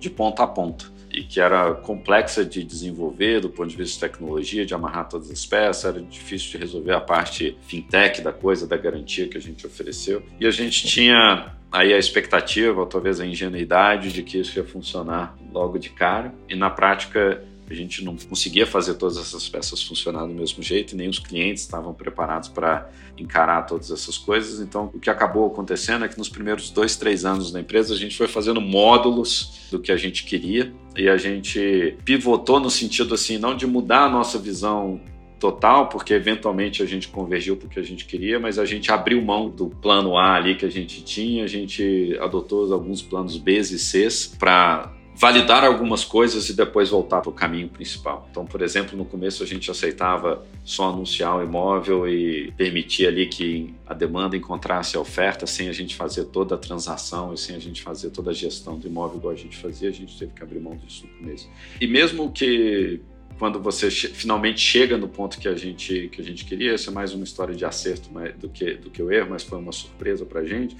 [0.00, 4.12] de ponta a ponta e que era complexa de desenvolver do ponto de vista de
[4.12, 8.66] tecnologia, de amarrar todas as peças, era difícil de resolver a parte fintech da coisa,
[8.66, 10.22] da garantia que a gente ofereceu.
[10.38, 14.64] E a gente tinha aí a expectativa, ou talvez a ingenuidade de que isso ia
[14.64, 19.82] funcionar logo de cara, e na prática a gente não conseguia fazer todas essas peças
[19.82, 24.60] funcionar do mesmo jeito, nem os clientes estavam preparados para encarar todas essas coisas.
[24.60, 27.96] Então, o que acabou acontecendo é que nos primeiros dois, três anos da empresa, a
[27.96, 33.14] gente foi fazendo módulos do que a gente queria e a gente pivotou no sentido
[33.14, 35.00] assim, não de mudar a nossa visão
[35.38, 38.90] total, porque eventualmente a gente convergiu para o que a gente queria, mas a gente
[38.90, 43.36] abriu mão do plano A ali que a gente tinha, a gente adotou alguns planos
[43.36, 44.08] B e C
[44.38, 48.28] para validar algumas coisas e depois voltar para o caminho principal.
[48.30, 53.26] Então, por exemplo, no começo a gente aceitava só anunciar o imóvel e permitir ali
[53.26, 57.56] que a demanda encontrasse a oferta sem a gente fazer toda a transação e sem
[57.56, 60.32] a gente fazer toda a gestão do imóvel igual a gente fazia, a gente teve
[60.32, 61.50] que abrir mão disso no começo.
[61.80, 63.00] E mesmo que
[63.40, 66.92] quando você finalmente chega no ponto que a gente que a gente queria, essa é
[66.92, 70.24] mais uma história de acerto do que do que o erro, mas foi uma surpresa
[70.24, 70.76] para a gente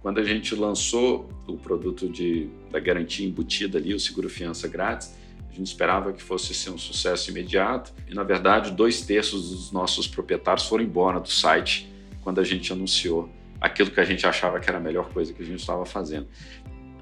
[0.00, 5.14] quando a gente lançou o produto de, da garantia embutida ali, o seguro fiança grátis,
[5.50, 9.72] a gente esperava que fosse ser um sucesso imediato e, na verdade, dois terços dos
[9.72, 11.90] nossos proprietários foram embora do site
[12.22, 13.28] quando a gente anunciou
[13.60, 16.28] aquilo que a gente achava que era a melhor coisa que a gente estava fazendo.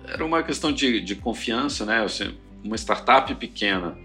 [0.05, 2.05] Era uma questão de, de confiança, né?
[2.65, 3.97] Uma startup pequena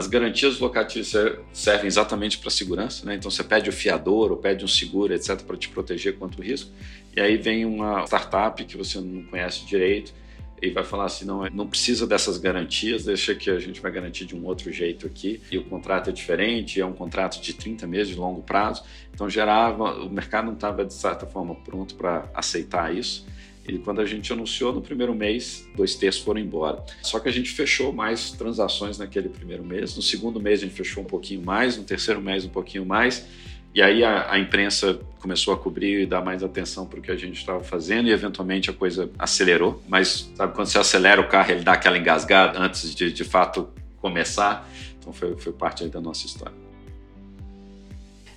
[0.00, 1.12] as garantias locativas
[1.52, 3.16] servem exatamente para segurança, né?
[3.16, 6.44] Então você pede o fiador ou pede um seguro, etc, para te proteger contra o
[6.44, 6.70] risco.
[7.14, 10.14] E aí vem uma startup que você não conhece direito
[10.62, 14.24] e vai falar assim, não, não precisa dessas garantias, deixa que a gente vai garantir
[14.24, 15.42] de um outro jeito aqui.
[15.52, 18.82] E o contrato é diferente, é um contrato de 30 meses de longo prazo.
[19.12, 23.26] Então gerava, o mercado não estava de certa forma pronto para aceitar isso.
[23.70, 26.82] E quando a gente anunciou no primeiro mês, dois terços foram embora.
[27.02, 29.94] Só que a gente fechou mais transações naquele primeiro mês.
[29.94, 33.26] No segundo mês a gente fechou um pouquinho mais, no terceiro mês um pouquinho mais.
[33.72, 37.12] E aí a, a imprensa começou a cobrir e dar mais atenção para o que
[37.12, 39.80] a gente estava fazendo e eventualmente a coisa acelerou.
[39.88, 43.68] Mas sabe quando você acelera o carro, ele dá aquela engasgada antes de de fato
[43.98, 44.68] começar.
[44.98, 46.59] Então foi, foi parte da nossa história.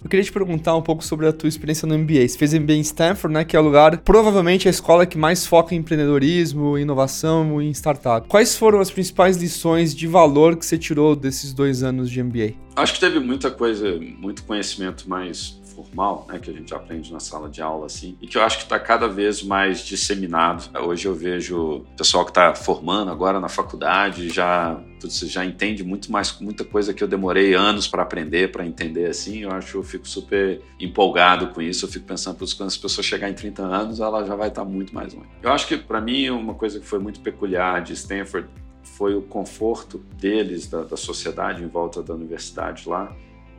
[0.03, 2.27] Eu queria te perguntar um pouco sobre a tua experiência no MBA.
[2.27, 5.45] Você fez MBA em Stanford, né, que é o lugar, provavelmente a escola que mais
[5.45, 8.27] foca em empreendedorismo, inovação e em startup.
[8.27, 12.53] Quais foram as principais lições de valor que você tirou desses dois anos de MBA?
[12.75, 17.19] Acho que teve muita coisa, muito conhecimento mais formal, né, que a gente aprende na
[17.19, 20.69] sala de aula, assim, e que eu acho que está cada vez mais disseminado.
[20.79, 26.39] Hoje eu vejo pessoal que está formando agora na faculdade já já entende muito mais
[26.39, 29.39] muita coisa que eu demorei anos para aprender, para entender assim.
[29.39, 31.85] Eu acho eu fico super empolgado com isso.
[31.85, 34.69] Eu fico pensando, quando as pessoas chegar em 30 anos, ela já vai estar tá
[34.69, 35.27] muito mais longe.
[35.41, 38.47] Eu acho que para mim uma coisa que foi muito peculiar de Stanford
[38.83, 43.13] foi o conforto deles, da, da sociedade em volta da universidade lá,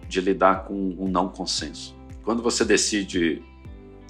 [0.09, 1.97] de lidar com o um não consenso.
[2.25, 3.43] Quando você decide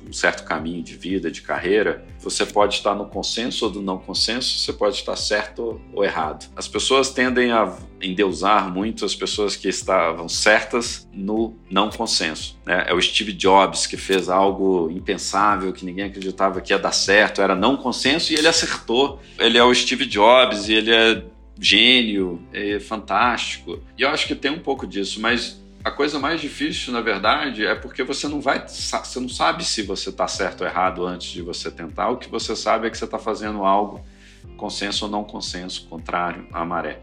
[0.08, 3.98] um certo caminho de vida, de carreira, você pode estar no consenso ou do não
[3.98, 6.50] consenso, você pode estar certo ou errado.
[6.54, 12.58] As pessoas tendem a endeusar muito as pessoas que estavam certas no não consenso.
[12.66, 12.84] Né?
[12.88, 17.40] É o Steve Jobs que fez algo impensável, que ninguém acreditava que ia dar certo,
[17.40, 19.20] era não consenso e ele acertou.
[19.38, 21.24] Ele é o Steve Jobs e ele é
[21.58, 23.80] gênio, é fantástico.
[23.96, 27.66] E eu acho que tem um pouco disso, mas a coisa mais difícil, na verdade,
[27.66, 31.30] é porque você não vai, você não sabe se você está certo ou errado antes
[31.30, 32.08] de você tentar.
[32.08, 34.02] O que você sabe é que você está fazendo algo
[34.56, 37.00] consenso ou não consenso, contrário à maré.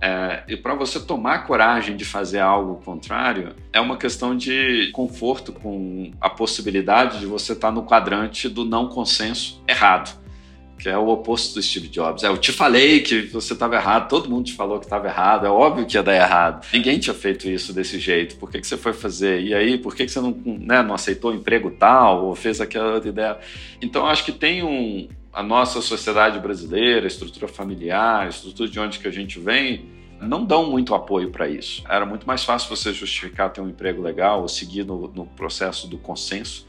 [0.00, 5.52] É, e para você tomar coragem de fazer algo contrário, é uma questão de conforto
[5.52, 10.25] com a possibilidade de você estar tá no quadrante do não consenso errado
[10.86, 12.22] que é o oposto do Steve Jobs.
[12.22, 15.44] É, eu te falei que você estava errado, todo mundo te falou que estava errado,
[15.44, 16.64] é óbvio que ia dar errado.
[16.72, 19.42] Ninguém tinha feito isso desse jeito, por que, que você foi fazer?
[19.42, 22.60] E aí, por que, que você não, né, não aceitou o emprego tal, ou fez
[22.60, 23.36] aquela outra ideia?
[23.82, 25.08] Então, acho que tem um...
[25.32, 29.86] A nossa sociedade brasileira, a estrutura familiar, a estrutura de onde que a gente vem,
[30.20, 31.82] não dão muito apoio para isso.
[31.88, 35.88] Era muito mais fácil você justificar ter um emprego legal ou seguir no, no processo
[35.88, 36.64] do consenso,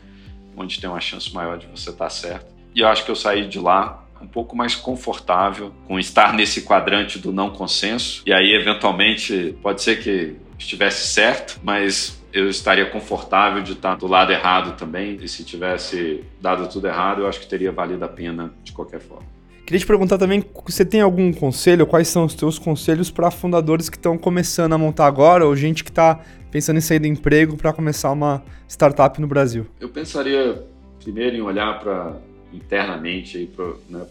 [0.58, 3.16] onde tem uma chance maior de você estar tá certo e eu acho que eu
[3.16, 8.24] saí de lá um pouco mais confortável com estar nesse quadrante do não consenso.
[8.26, 14.08] E aí, eventualmente, pode ser que estivesse certo, mas eu estaria confortável de estar do
[14.08, 15.18] lado errado também.
[15.22, 19.00] E se tivesse dado tudo errado, eu acho que teria valido a pena de qualquer
[19.00, 19.26] forma.
[19.66, 21.86] Queria te perguntar também, você tem algum conselho?
[21.86, 25.84] Quais são os teus conselhos para fundadores que estão começando a montar agora ou gente
[25.84, 29.68] que está pensando em sair do emprego para começar uma startup no Brasil?
[29.78, 30.64] Eu pensaria
[31.04, 32.16] primeiro em olhar para
[32.54, 34.08] internamente para né,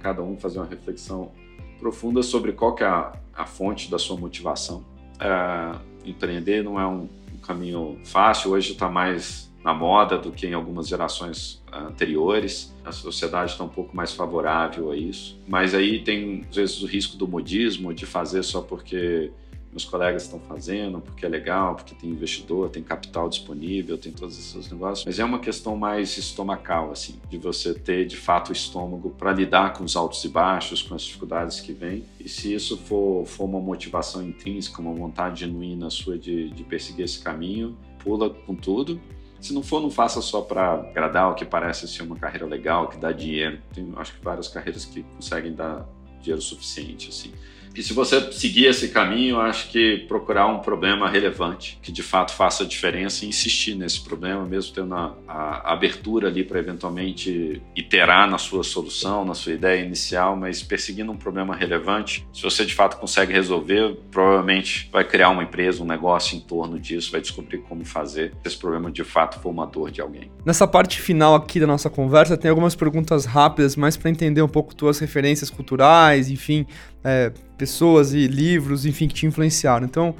[0.00, 1.30] cada um fazer uma reflexão
[1.78, 4.84] profunda sobre qual que é a, a fonte da sua motivação.
[5.20, 10.46] É, empreender não é um, um caminho fácil, hoje está mais na moda do que
[10.46, 12.72] em algumas gerações anteriores.
[12.84, 15.36] A sociedade está um pouco mais favorável a isso.
[15.48, 19.32] Mas aí tem, às vezes, o risco do modismo, de fazer só porque
[19.76, 24.38] meus colegas estão fazendo, porque é legal, porque tem investidor, tem capital disponível, tem todos
[24.38, 25.04] esses negócios.
[25.04, 29.32] Mas é uma questão mais estomacal, assim, de você ter de fato o estômago para
[29.32, 32.04] lidar com os altos e baixos, com as dificuldades que vêm.
[32.18, 37.04] E se isso for, for uma motivação intrínseca, uma vontade genuína sua de, de perseguir
[37.04, 38.98] esse caminho, pula com tudo.
[39.38, 42.88] Se não for, não faça só para agradar o que parece ser uma carreira legal,
[42.88, 43.60] que dá dinheiro.
[43.74, 45.86] Tem, acho que várias carreiras que conseguem dar
[46.26, 47.32] dinheiro suficiente, assim.
[47.76, 52.32] E se você seguir esse caminho, acho que procurar um problema relevante, que de fato
[52.32, 57.60] faça a diferença e insistir nesse problema, mesmo tendo a, a abertura ali para eventualmente
[57.76, 62.64] iterar na sua solução, na sua ideia inicial, mas perseguindo um problema relevante, se você
[62.64, 67.20] de fato consegue resolver, provavelmente vai criar uma empresa, um negócio em torno disso, vai
[67.20, 70.30] descobrir como fazer se esse problema de fato for uma dor de alguém.
[70.46, 74.48] Nessa parte final aqui da nossa conversa, tem algumas perguntas rápidas, mais para entender um
[74.48, 76.66] pouco tuas referências culturais, enfim,
[77.04, 79.86] é, pessoas e livros, enfim, que te influenciaram.
[79.86, 80.14] Então,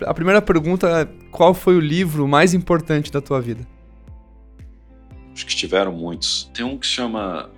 [0.00, 3.66] a primeira pergunta é: qual foi o livro mais importante da tua vida?
[5.32, 6.50] Acho que tiveram muitos.
[6.52, 7.50] Tem um que chama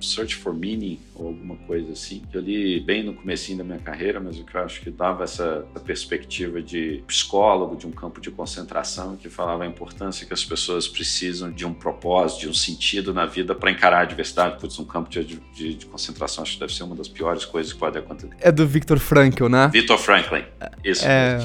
[0.00, 2.22] Search for Meaning ou alguma coisa assim.
[2.32, 5.24] Eu li bem no comecinho da minha carreira, mas o que eu acho que dava
[5.24, 10.32] essa, essa, perspectiva de psicólogo, de um campo de concentração, que falava a importância que
[10.32, 14.58] as pessoas precisam de um propósito, de um sentido na vida para encarar a adversidade.
[14.58, 17.72] Putz, um campo de, de, de, concentração acho que deve ser uma das piores coisas
[17.72, 18.34] que pode acontecer.
[18.40, 19.68] É do Viktor Frankl, né?
[19.72, 20.44] Viktor Franklin,
[20.84, 21.06] isso.
[21.06, 21.38] É...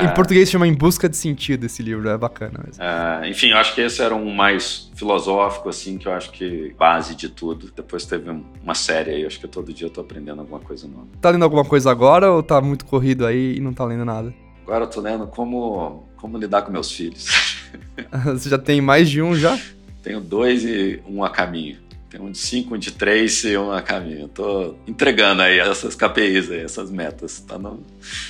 [0.00, 0.08] Em é...
[0.08, 2.64] português chama Em Busca de Sentido esse livro, é bacana.
[2.78, 6.74] É, enfim, eu acho que esse era um mais filosófico, assim, que eu acho que
[6.78, 7.72] base de tudo.
[7.74, 8.30] Depois teve
[8.62, 11.06] uma série aí, acho que todo dia eu tô aprendendo alguma coisa nova.
[11.20, 14.34] Tá lendo alguma coisa agora ou tá muito corrido aí e não tá lendo nada?
[14.62, 17.56] Agora eu tô lendo como, como lidar com meus filhos.
[18.24, 19.58] Você já tem mais de um já?
[20.02, 21.78] Tenho dois e um a caminho.
[22.10, 24.28] Tem um de 5, um de 3 e um a caminho.
[24.28, 27.40] Tô entregando aí essas KPIs aí, essas metas.
[27.40, 27.82] Tá no...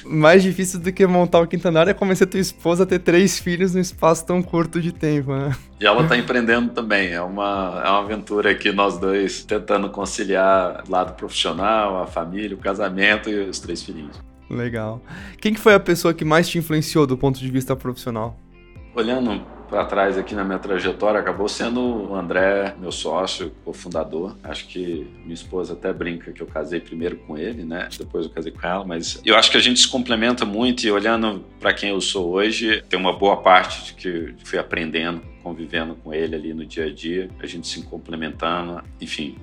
[0.04, 3.74] Mais difícil do que montar o quintanário é convencer tua esposa a ter três filhos
[3.74, 5.56] num espaço tão curto de tempo, né?
[5.80, 7.10] E ela tá empreendendo também.
[7.10, 12.56] É uma, é uma aventura aqui, nós dois tentando conciliar o lado profissional, a família,
[12.56, 14.20] o casamento e os três filhinhos.
[14.50, 15.00] Legal.
[15.40, 18.36] Quem que foi a pessoa que mais te influenciou do ponto de vista profissional?
[18.94, 24.36] Olhando para trás aqui na minha trajetória, acabou sendo o André, meu sócio, cofundador.
[24.42, 27.88] Acho que minha esposa até brinca que eu casei primeiro com ele, né?
[27.98, 30.90] Depois eu casei com ela, mas eu acho que a gente se complementa muito e
[30.90, 35.94] olhando para quem eu sou hoje, tem uma boa parte de que fui aprendendo, convivendo
[35.96, 39.36] com ele ali no dia a dia, a gente se complementando, enfim,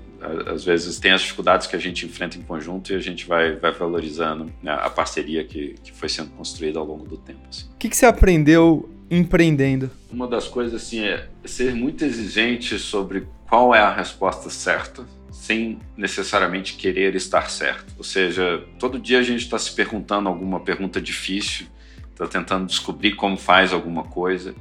[0.47, 3.55] às vezes tem as dificuldades que a gente enfrenta em conjunto e a gente vai,
[3.55, 7.41] vai valorizando né, a parceria que, que foi sendo construída ao longo do tempo.
[7.49, 7.65] Assim.
[7.67, 9.89] O que, que você aprendeu empreendendo?
[10.11, 15.79] Uma das coisas assim é ser muito exigente sobre qual é a resposta certa, sem
[15.95, 17.93] necessariamente querer estar certo.
[17.97, 21.67] Ou seja, todo dia a gente está se perguntando alguma pergunta difícil,
[22.11, 24.55] está tentando descobrir como faz alguma coisa.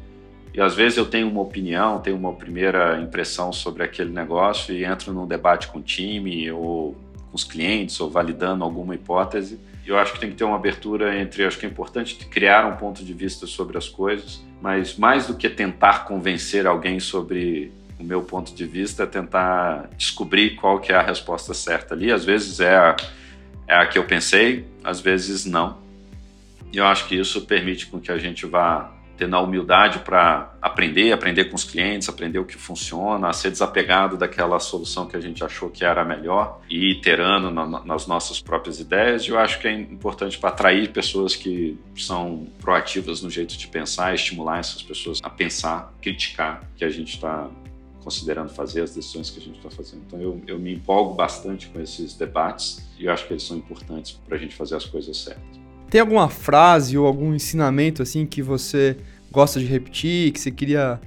[0.52, 4.84] E às vezes eu tenho uma opinião, tenho uma primeira impressão sobre aquele negócio e
[4.84, 6.92] entro num debate com o time ou
[7.30, 11.18] com os clientes ou validando alguma hipótese eu acho que tem que ter uma abertura
[11.18, 15.26] entre, acho que é importante criar um ponto de vista sobre as coisas, mas mais
[15.26, 20.80] do que tentar convencer alguém sobre o meu ponto de vista, é tentar descobrir qual
[20.80, 22.10] que é a resposta certa ali.
[22.10, 22.96] Às vezes é a,
[23.66, 25.78] é a que eu pensei, às vezes não.
[26.72, 30.52] E eu acho que isso permite com que a gente vá tendo a humildade para
[30.60, 35.20] aprender, aprender com os clientes, aprender o que funciona, ser desapegado daquela solução que a
[35.20, 39.24] gente achou que era melhor e iterando na, nas nossas próprias ideias.
[39.24, 43.66] E eu acho que é importante para atrair pessoas que são proativas no jeito de
[43.68, 47.48] pensar, estimular essas pessoas a pensar, criticar o que a gente está
[48.04, 50.02] considerando fazer, as decisões que a gente está fazendo.
[50.06, 53.56] Então eu, eu me empolgo bastante com esses debates e eu acho que eles são
[53.56, 55.63] importantes para a gente fazer as coisas certas.
[55.94, 58.96] Tem alguma frase ou algum ensinamento assim que você
[59.30, 61.00] gosta de repetir, que você queria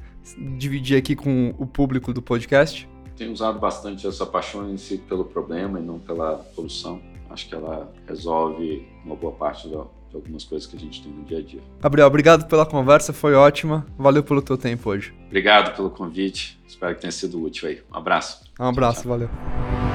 [0.58, 2.88] dividir aqui com o público do podcast?
[3.18, 7.02] Tenho usado bastante essa paixão em si pelo problema e não pela solução.
[7.30, 11.26] Acho que ela resolve uma boa parte de algumas coisas que a gente tem no
[11.26, 11.62] dia a dia.
[11.82, 13.86] Gabriel, obrigado pela conversa, foi ótima.
[13.98, 15.14] Valeu pelo teu tempo hoje.
[15.26, 16.58] Obrigado pelo convite.
[16.66, 17.82] Espero que tenha sido útil aí.
[17.92, 18.50] Um abraço.
[18.58, 19.28] Um abraço, tchau, tchau.
[19.28, 19.87] valeu.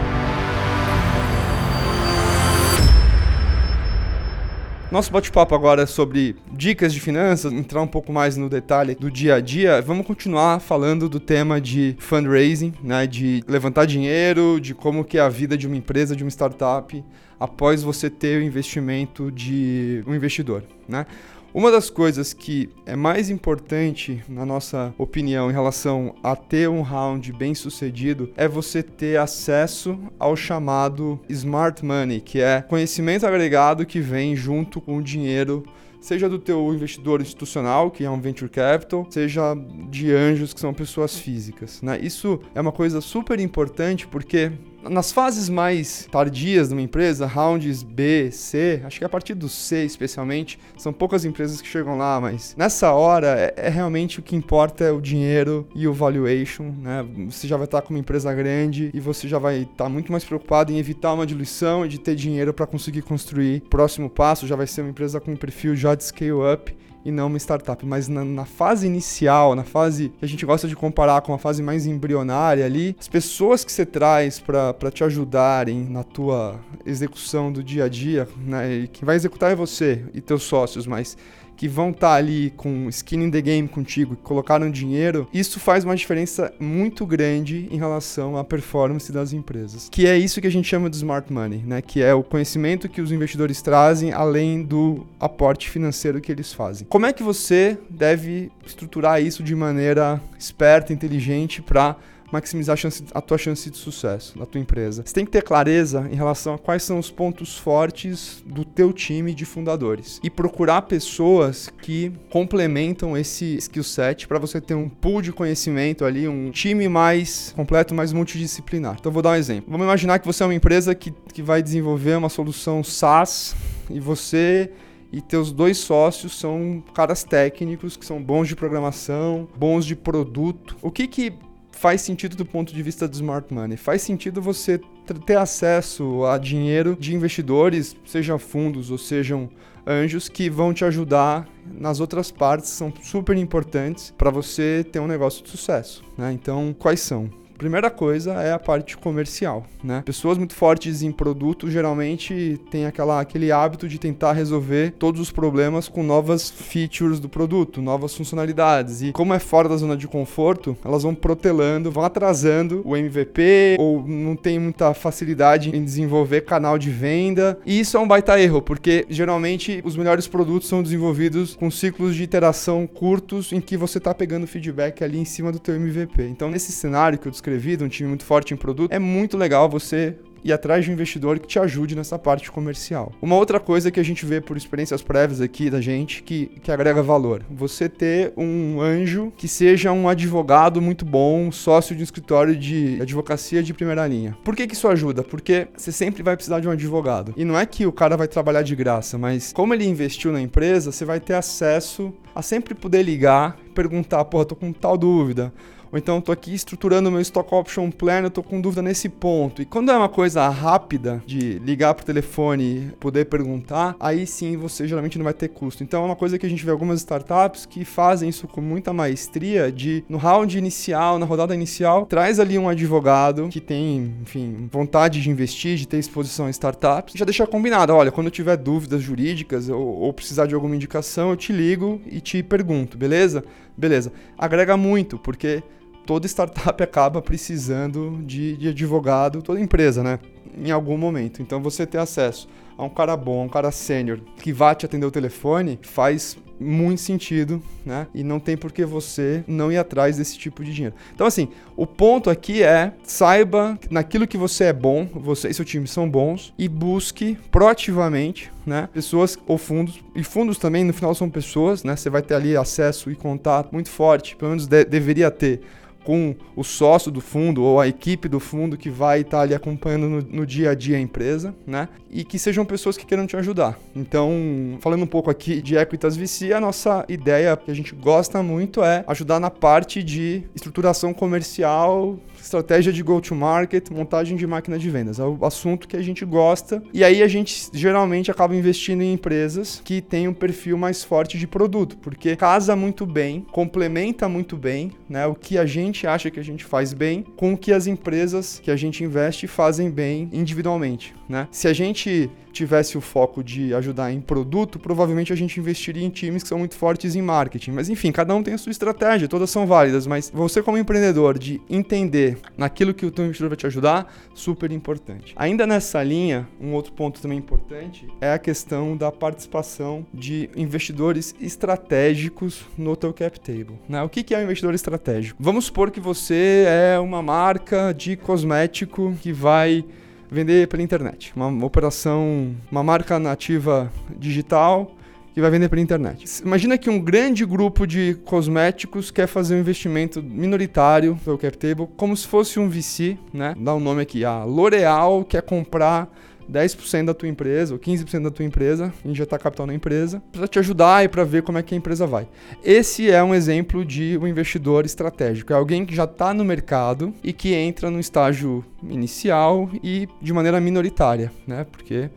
[4.92, 9.10] Nosso bate-papo agora é sobre dicas de finanças, entrar um pouco mais no detalhe do
[9.10, 9.80] dia a dia.
[9.80, 15.22] Vamos continuar falando do tema de fundraising, né, de levantar dinheiro, de como que é
[15.22, 17.02] a vida de uma empresa, de uma startup
[17.40, 21.06] após você ter o investimento de um investidor, né?
[21.54, 26.80] Uma das coisas que é mais importante, na nossa opinião, em relação a ter um
[26.80, 33.84] round bem sucedido, é você ter acesso ao chamado smart money, que é conhecimento agregado
[33.84, 35.62] que vem junto com o dinheiro
[36.00, 39.54] seja do teu investidor institucional, que é um venture capital, seja
[39.88, 41.80] de anjos, que são pessoas físicas.
[41.80, 42.00] Né?
[42.02, 44.50] Isso é uma coisa super importante porque
[44.88, 49.48] nas fases mais tardias de uma empresa, rounds B, C, acho que a partir do
[49.48, 54.22] C especialmente, são poucas empresas que chegam lá, mas nessa hora é, é realmente o
[54.22, 57.04] que importa é o dinheiro e o valuation, né?
[57.28, 60.24] Você já vai estar com uma empresa grande e você já vai estar muito mais
[60.24, 63.62] preocupado em evitar uma diluição e de ter dinheiro para conseguir construir.
[63.66, 66.74] O próximo passo já vai ser uma empresa com um perfil já de scale up
[67.04, 67.84] e não uma startup.
[67.84, 71.38] Mas na, na, fase inicial, na fase que a gente gosta de comparar com a
[71.38, 77.52] fase mais embrionária ali, as pessoas que você traz para te ajudarem na tua execução
[77.52, 78.72] do dia a dia, né?
[78.72, 81.16] E quem vai executar é você e teus sócios, mas
[81.62, 85.60] que vão estar tá ali com skin in the game contigo, que colocaram dinheiro, isso
[85.60, 89.88] faz uma diferença muito grande em relação à performance das empresas.
[89.88, 91.80] Que é isso que a gente chama de smart money, né?
[91.80, 96.84] Que é o conhecimento que os investidores trazem além do aporte financeiro que eles fazem.
[96.88, 101.94] Como é que você deve estruturar isso de maneira esperta, inteligente para
[102.32, 105.02] maximizar a, chance, a tua chance de sucesso da tua empresa.
[105.04, 108.92] Você tem que ter clareza em relação a quais são os pontos fortes do teu
[108.92, 114.88] time de fundadores e procurar pessoas que complementam esse skill set para você ter um
[114.88, 118.96] pool de conhecimento ali, um time mais completo, mais multidisciplinar.
[118.98, 119.70] Então vou dar um exemplo.
[119.70, 123.54] Vamos imaginar que você é uma empresa que, que vai desenvolver uma solução SaaS
[123.90, 124.70] e você
[125.12, 130.74] e teus dois sócios são caras técnicos que são bons de programação, bons de produto.
[130.80, 131.34] O que que
[131.82, 133.76] faz sentido do ponto de vista do smart money.
[133.76, 134.80] Faz sentido você
[135.26, 139.50] ter acesso a dinheiro de investidores, sejam fundos ou sejam
[139.84, 145.08] anjos, que vão te ajudar nas outras partes, são super importantes para você ter um
[145.08, 146.04] negócio de sucesso.
[146.16, 146.32] Né?
[146.32, 147.28] Então, quais são?
[147.62, 150.02] Primeira coisa é a parte comercial, né?
[150.04, 155.30] Pessoas muito fortes em produto geralmente têm aquela, aquele hábito de tentar resolver todos os
[155.30, 159.00] problemas com novas features do produto, novas funcionalidades.
[159.00, 163.76] E como é fora da zona de conforto, elas vão protelando, vão atrasando o MVP
[163.78, 167.56] ou não tem muita facilidade em desenvolver canal de venda.
[167.64, 172.16] E isso é um baita erro, porque geralmente os melhores produtos são desenvolvidos com ciclos
[172.16, 176.24] de iteração curtos em que você está pegando feedback ali em cima do teu MVP.
[176.24, 179.36] Então, nesse cenário que eu descrevi, de um time muito forte em produto, é muito
[179.36, 183.12] legal você e atrás de um investidor que te ajude nessa parte comercial.
[183.20, 186.70] Uma outra coisa que a gente vê por experiências prévias aqui da gente que, que
[186.70, 187.44] agrega valor.
[187.50, 192.98] Você ter um anjo que seja um advogado muito bom, sócio de um escritório de
[193.00, 194.36] advocacia de primeira linha.
[194.44, 195.22] Por que, que isso ajuda?
[195.22, 197.32] Porque você sempre vai precisar de um advogado.
[197.36, 200.40] E não é que o cara vai trabalhar de graça, mas como ele investiu na
[200.40, 205.52] empresa, você vai ter acesso a sempre poder ligar, perguntar, porra, tô com tal dúvida
[205.92, 209.60] ou então estou aqui estruturando meu stock option plan, eu estou com dúvida nesse ponto.
[209.60, 214.56] E quando é uma coisa rápida de ligar para o telefone poder perguntar, aí sim
[214.56, 215.84] você geralmente não vai ter custo.
[215.84, 218.90] Então é uma coisa que a gente vê algumas startups que fazem isso com muita
[218.92, 224.68] maestria de no round inicial, na rodada inicial, traz ali um advogado que tem, enfim,
[224.72, 228.56] vontade de investir, de ter exposição em startups, já deixa combinado, olha, quando eu tiver
[228.56, 233.44] dúvidas jurídicas ou, ou precisar de alguma indicação, eu te ligo e te pergunto, beleza?
[233.76, 234.12] Beleza.
[234.38, 235.62] Agrega muito, porque
[236.06, 240.18] toda startup acaba precisando de, de advogado, toda empresa, né?
[240.56, 241.40] Em algum momento.
[241.42, 245.06] Então você ter acesso a um cara bom, um cara sênior que vá te atender
[245.06, 248.06] o telefone faz muito sentido, né?
[248.14, 250.94] E não tem por que você não ir atrás desse tipo de dinheiro.
[251.14, 255.64] Então, assim, o ponto aqui é saiba naquilo que você é bom, você e seu
[255.64, 258.88] time são bons, e busque proativamente, né?
[258.92, 260.00] Pessoas ou fundos.
[260.14, 261.96] E fundos também, no final, são pessoas, né?
[261.96, 265.60] Você vai ter ali acesso e contato muito forte, pelo menos de deveria ter
[266.04, 270.08] com o sócio do fundo ou a equipe do fundo que vai estar ali acompanhando
[270.08, 271.88] no, no, dia a dia a empresa, né?
[272.10, 273.78] E que sejam pessoas que queiram te ajudar.
[273.94, 278.42] Então, falando um pouco aqui de Equitas VC, a nossa ideia que a gente gosta
[278.42, 284.90] muito é ajudar na parte de estruturação comercial, estratégia de go-to-market, montagem de máquina de
[284.90, 285.18] vendas.
[285.18, 286.82] É o assunto que a gente gosta.
[286.92, 291.38] E aí a gente geralmente acaba investindo em empresas que têm um perfil mais forte
[291.38, 295.26] de produto, porque casa muito bem, complementa muito bem, né?
[295.26, 298.60] O que a gente acha que a gente faz bem com o que as empresas
[298.62, 301.48] que a gente investe fazem bem individualmente, né?
[301.50, 306.10] Se a gente tivesse o foco de ajudar em produto, provavelmente a gente investiria em
[306.10, 307.72] times que são muito fortes em marketing.
[307.72, 311.38] Mas enfim, cada um tem a sua estratégia, todas são válidas, mas você como empreendedor
[311.38, 315.34] de entender naquilo que o teu investidor vai te ajudar, super importante.
[315.36, 321.34] Ainda nessa linha, um outro ponto também importante é a questão da participação de investidores
[321.40, 323.78] estratégicos no teu cap table.
[323.88, 324.02] Né?
[324.02, 325.42] O que é um investidor estratégico?
[325.42, 329.84] Vamos supor que você é uma marca de cosmético que vai
[330.32, 331.32] vender pela internet.
[331.36, 334.96] Uma, operação, uma marca nativa digital
[335.34, 336.42] que vai vender pela internet.
[336.42, 341.88] Imagina que um grande grupo de cosméticos quer fazer um investimento minoritário pelo cap table,
[341.96, 343.54] como se fosse um VC, né?
[343.58, 346.10] Dá um nome aqui, a L'Oreal quer comprar
[346.50, 350.58] 10% da tua empresa ou 15% da tua empresa, injetar capital na empresa, para te
[350.58, 352.28] ajudar e para ver como é que a empresa vai.
[352.64, 355.52] Esse é um exemplo de um investidor estratégico.
[355.52, 360.32] É alguém que já está no mercado e que entra no estágio inicial e de
[360.32, 361.66] maneira minoritária, né?
[361.70, 362.10] Porque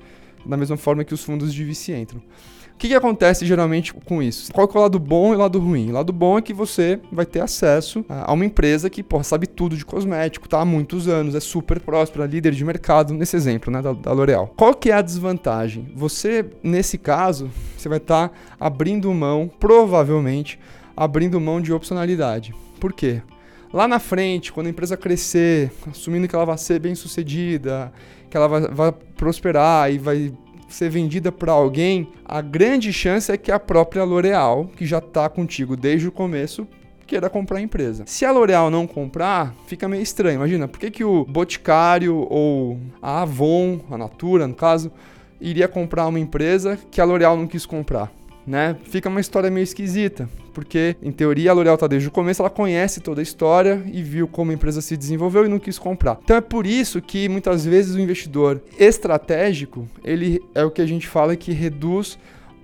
[0.46, 2.22] da mesma forma que os fundos de VC entram.
[2.76, 4.52] O que, que acontece geralmente com isso?
[4.52, 5.92] Qual é o lado bom e o lado ruim?
[5.92, 9.48] O lado bom é que você vai ter acesso a uma empresa que porra, sabe
[9.48, 13.72] tudo de cosmético, tá há muitos anos, é super próspera, líder de mercado, nesse exemplo,
[13.72, 14.54] né, da, da L'Oréal.
[14.58, 15.90] Qual que é a desvantagem?
[15.96, 20.60] Você, nesse caso, você vai estar tá abrindo mão, provavelmente,
[20.98, 22.54] abrindo mão de opcionalidade.
[22.78, 23.22] Por quê?
[23.72, 27.92] Lá na frente, quando a empresa crescer, assumindo que ela vai ser bem sucedida,
[28.30, 30.34] que ela vai, vai prosperar e vai
[30.68, 35.30] ser vendida para alguém, a grande chance é que a própria L'Oréal, que já está
[35.30, 36.68] contigo desde o começo,
[37.06, 38.04] queira comprar a empresa.
[38.08, 40.36] Se a L'Oréal não comprar, fica meio estranho.
[40.36, 44.92] Imagina, por que, que o Boticário ou a Avon, a Natura, no caso,
[45.40, 48.12] iria comprar uma empresa que a L'Oréal não quis comprar?
[48.46, 48.76] Né?
[48.86, 52.50] Fica uma história meio esquisita, porque em teoria a L'Oréal tá desde o começo, ela
[52.50, 56.20] conhece toda a história e viu como a empresa se desenvolveu e não quis comprar.
[56.24, 60.86] Então é por isso que muitas vezes o investidor estratégico, ele é o que a
[60.86, 62.18] gente fala que reduz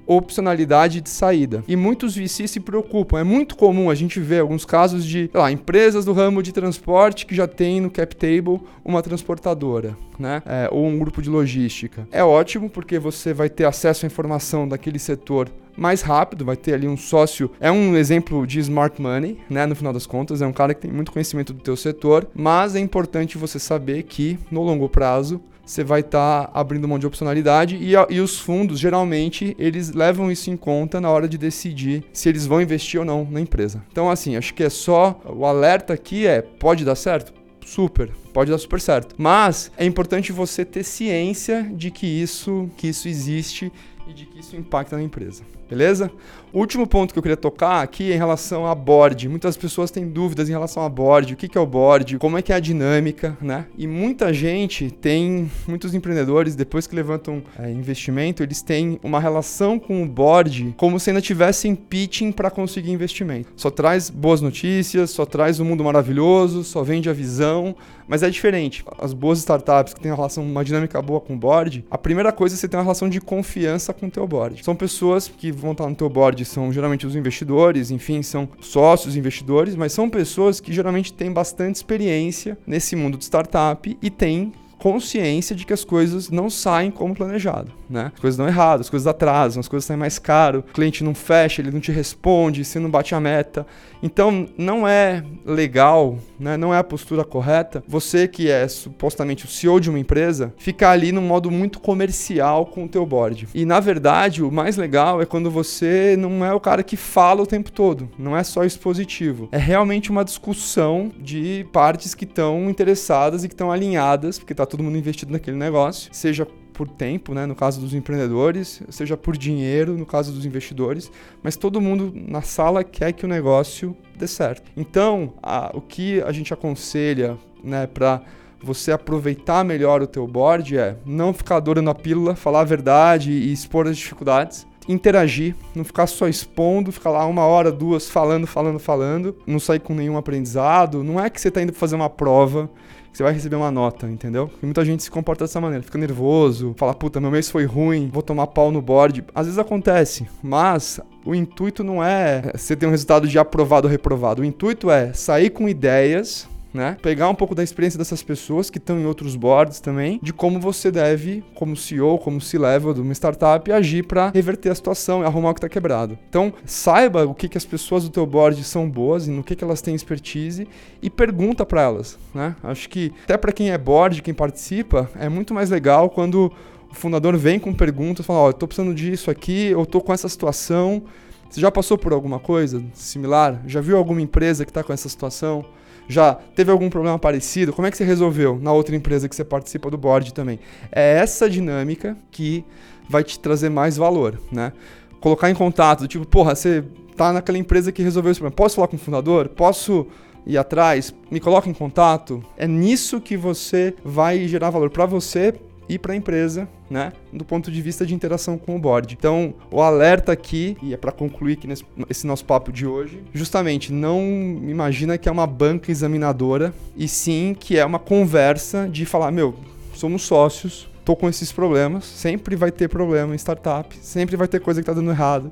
[0.06, 1.64] opcionalidade de saída.
[1.68, 3.20] E muitos VCs se preocupam.
[3.20, 7.26] É muito comum a gente ver alguns casos de lá, empresas do ramo de transporte
[7.26, 10.42] que já tem no cap table uma transportadora, né?
[10.46, 12.08] É, ou um grupo de logística.
[12.12, 16.74] É ótimo porque você vai ter acesso à informação daquele setor mais rápido, vai ter
[16.74, 20.48] ali um sócio, é um exemplo de smart money, né, no final das contas, é
[20.48, 24.38] um cara que tem muito conhecimento do teu setor, mas é importante você saber que
[24.50, 28.80] no longo prazo você vai estar tá abrindo mão de opcionalidade e, e, os fundos,
[28.80, 33.06] geralmente, eles levam isso em conta na hora de decidir se eles vão investir ou
[33.06, 33.84] não na empresa.
[33.92, 37.34] Então, assim, acho que é só o alerta aqui é, pode dar certo?
[37.66, 39.16] Super, pode dar super certo.
[39.18, 43.72] Mas é importante você ter ciência de que isso, que isso existe
[44.08, 46.12] e de que isso impacta na empresa beleza?
[46.52, 49.30] O último ponto que eu queria tocar aqui é em relação a board.
[49.30, 52.42] Muitas pessoas têm dúvidas em relação a board, o que é o board, como é
[52.42, 53.68] que é a dinâmica, né?
[53.78, 59.80] E muita gente tem, muitos empreendedores, depois que levantam é, investimento, eles têm uma relação
[59.80, 63.54] com o board como se ainda tivessem pitching para conseguir investimento.
[63.56, 67.74] Só traz boas notícias, só traz um mundo maravilhoso, só vende a visão,
[68.06, 68.84] mas é diferente.
[69.00, 72.34] As boas startups que têm uma relação, uma dinâmica boa com o board, a primeira
[72.34, 74.62] coisa é você ter uma relação de confiança com o teu board.
[74.66, 79.16] São pessoas que vão estar no teu board são geralmente os investidores, enfim, são sócios
[79.16, 84.52] investidores, mas são pessoas que geralmente têm bastante experiência nesse mundo de startup e têm
[84.82, 88.12] consciência de que as coisas não saem como planejado, né?
[88.16, 91.14] As coisas dão errado, as coisas atrasam, as coisas saem mais caro, o cliente não
[91.14, 93.66] fecha, ele não te responde, você não bate a meta.
[94.02, 96.58] Então, não é legal, né?
[96.58, 100.92] não é a postura correta, você que é supostamente o CEO de uma empresa, ficar
[100.92, 103.48] ali num modo muito comercial com o teu board.
[103.54, 107.42] E, na verdade, o mais legal é quando você não é o cara que fala
[107.42, 109.50] o tempo todo, não é só expositivo.
[109.52, 114.66] É realmente uma discussão de partes que estão interessadas e que estão alinhadas, porque está
[114.66, 119.38] todo mundo investido naquele negócio, seja por tempo, né, no caso dos empreendedores, seja por
[119.38, 121.12] dinheiro, no caso dos investidores,
[121.44, 124.72] mas todo mundo na sala quer que o negócio dê certo.
[124.76, 128.22] Então, a, o que a gente aconselha né, para
[128.64, 133.32] você aproveitar melhor o teu board é não ficar adorando a pílula, falar a verdade
[133.32, 138.46] e expor as dificuldades, interagir, não ficar só expondo, ficar lá uma hora, duas falando,
[138.46, 141.04] falando, falando, não sair com nenhum aprendizado.
[141.04, 142.70] Não é que você está indo fazer uma prova
[143.12, 144.50] você vai receber uma nota, entendeu?
[144.62, 148.10] E muita gente se comporta dessa maneira, fica nervoso, fala, puta, meu mês foi ruim,
[148.12, 149.24] vou tomar pau no board.
[149.36, 153.92] Às vezes acontece, mas o intuito não é você ter um resultado de aprovado ou
[153.92, 154.42] reprovado.
[154.42, 156.98] O intuito é sair com ideias né?
[157.02, 160.60] Pegar um pouco da experiência dessas pessoas que estão em outros boards também, de como
[160.60, 165.26] você deve, como CEO, como C-level de uma startup, agir para reverter a situação e
[165.26, 166.18] arrumar o que está quebrado.
[166.30, 169.56] Então, saiba o que, que as pessoas do teu board são boas e no que,
[169.56, 170.68] que elas têm expertise
[171.02, 172.56] e pergunta para elas, né?
[172.64, 176.52] Acho que até para quem é board, quem participa, é muito mais legal quando
[176.90, 180.02] o fundador vem com perguntas, fala, ó, oh, eu tô precisando disso aqui, eu tô
[180.02, 181.04] com essa situação.
[181.50, 183.62] Você já passou por alguma coisa similar?
[183.66, 185.66] Já viu alguma empresa que está com essa situação?
[186.12, 187.72] Já teve algum problema parecido?
[187.72, 190.60] Como é que você resolveu na outra empresa que você participa do board também?
[190.92, 192.66] É essa dinâmica que
[193.10, 194.74] vai te trazer mais valor, né?
[195.22, 196.84] Colocar em contato, tipo, porra, você
[197.16, 198.58] tá naquela empresa que resolveu esse problema.
[198.58, 199.48] Posso falar com o fundador?
[199.48, 200.06] Posso
[200.46, 201.16] ir atrás?
[201.32, 202.44] Me coloca em contato?
[202.58, 205.54] É nisso que você vai gerar valor para você,
[205.92, 209.14] e para a empresa, né, do ponto de vista de interação com o board.
[209.14, 213.22] Então, o alerta aqui, e é para concluir aqui nesse esse nosso papo de hoje,
[213.34, 214.22] justamente não
[214.64, 219.54] imagina que é uma banca examinadora, e sim que é uma conversa de falar, meu,
[219.94, 224.62] somos sócios, tô com esses problemas, sempre vai ter problema em startup, sempre vai ter
[224.62, 225.52] coisa que tá dando errado,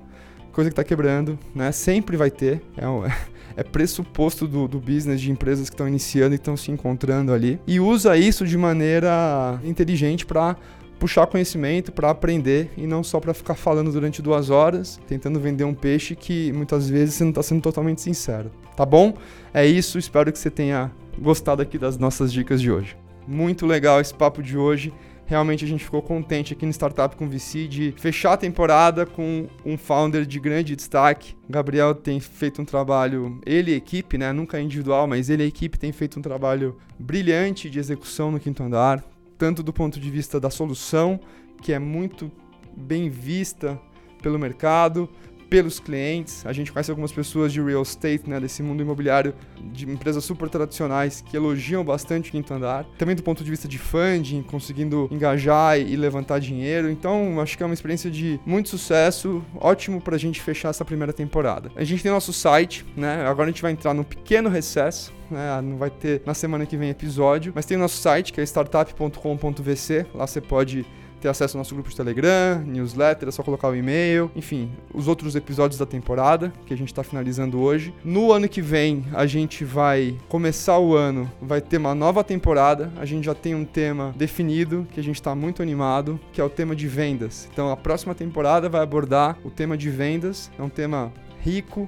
[0.53, 1.73] coisa que tá quebrando, né?
[1.73, 2.61] Sempre vai ter.
[2.77, 3.03] É um,
[3.59, 7.59] é pressuposto do, do business de empresas que estão iniciando e estão se encontrando ali.
[7.67, 10.55] E usa isso de maneira inteligente para
[10.97, 15.63] puxar conhecimento, para aprender e não só para ficar falando durante duas horas, tentando vender
[15.63, 18.51] um peixe que muitas vezes você não está sendo totalmente sincero.
[18.75, 19.13] Tá bom?
[19.53, 19.97] É isso.
[19.97, 22.95] Espero que você tenha gostado aqui das nossas dicas de hoje.
[23.27, 24.93] Muito legal esse papo de hoje.
[25.29, 29.47] Realmente a gente ficou contente aqui no Startup com VC de fechar a temporada com
[29.63, 31.35] um founder de grande destaque.
[31.47, 34.33] Gabriel tem feito um trabalho, ele e a equipe, né?
[34.33, 38.39] Nunca individual, mas ele e a equipe tem feito um trabalho brilhante de execução no
[38.39, 39.05] quinto andar,
[39.37, 41.19] tanto do ponto de vista da solução,
[41.61, 42.31] que é muito
[42.75, 43.79] bem vista
[44.23, 45.07] pelo mercado,
[45.49, 46.45] pelos clientes.
[46.45, 49.33] A gente conhece algumas pessoas de real estate, né, desse mundo imobiliário,
[49.73, 52.85] de empresas super tradicionais que elogiam bastante o quinto andar.
[52.97, 56.89] Também do ponto de vista de funding, conseguindo engajar e levantar dinheiro.
[56.89, 60.85] Então, acho que é uma experiência de muito sucesso, ótimo para a gente fechar essa
[60.85, 61.71] primeira temporada.
[61.75, 63.25] A gente tem nosso site, né?
[63.25, 65.17] Agora a gente vai entrar num pequeno recesso.
[65.29, 65.61] Né?
[65.61, 68.43] Não vai ter na semana que vem episódio, mas tem o nosso site que é
[68.43, 70.05] startup.com.vc.
[70.13, 70.85] Lá você pode
[71.19, 75.07] ter acesso ao nosso grupo de Telegram, newsletter, é só colocar o e-mail, enfim, os
[75.07, 77.93] outros episódios da temporada que a gente está finalizando hoje.
[78.03, 82.91] No ano que vem, a gente vai começar o ano, vai ter uma nova temporada.
[82.97, 86.43] A gente já tem um tema definido que a gente está muito animado, que é
[86.43, 87.47] o tema de vendas.
[87.51, 90.49] Então, a próxima temporada vai abordar o tema de vendas.
[90.57, 91.11] É um tema
[91.41, 91.87] rico,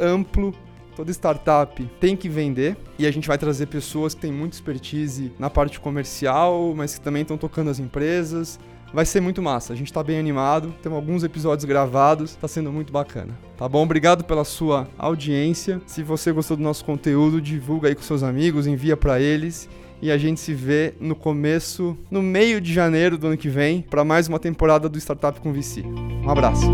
[0.00, 0.54] amplo
[0.94, 5.32] Toda startup tem que vender e a gente vai trazer pessoas que têm muita expertise
[5.38, 8.58] na parte comercial, mas que também estão tocando as empresas.
[8.92, 12.70] Vai ser muito massa, a gente está bem animado, temos alguns episódios gravados, está sendo
[12.70, 13.38] muito bacana.
[13.56, 13.82] Tá bom?
[13.82, 15.80] Obrigado pela sua audiência.
[15.86, 19.66] Se você gostou do nosso conteúdo, divulga aí com seus amigos, envia para eles
[20.02, 23.80] e a gente se vê no começo, no meio de janeiro do ano que vem,
[23.80, 25.82] para mais uma temporada do Startup com VC.
[25.82, 26.66] Um abraço.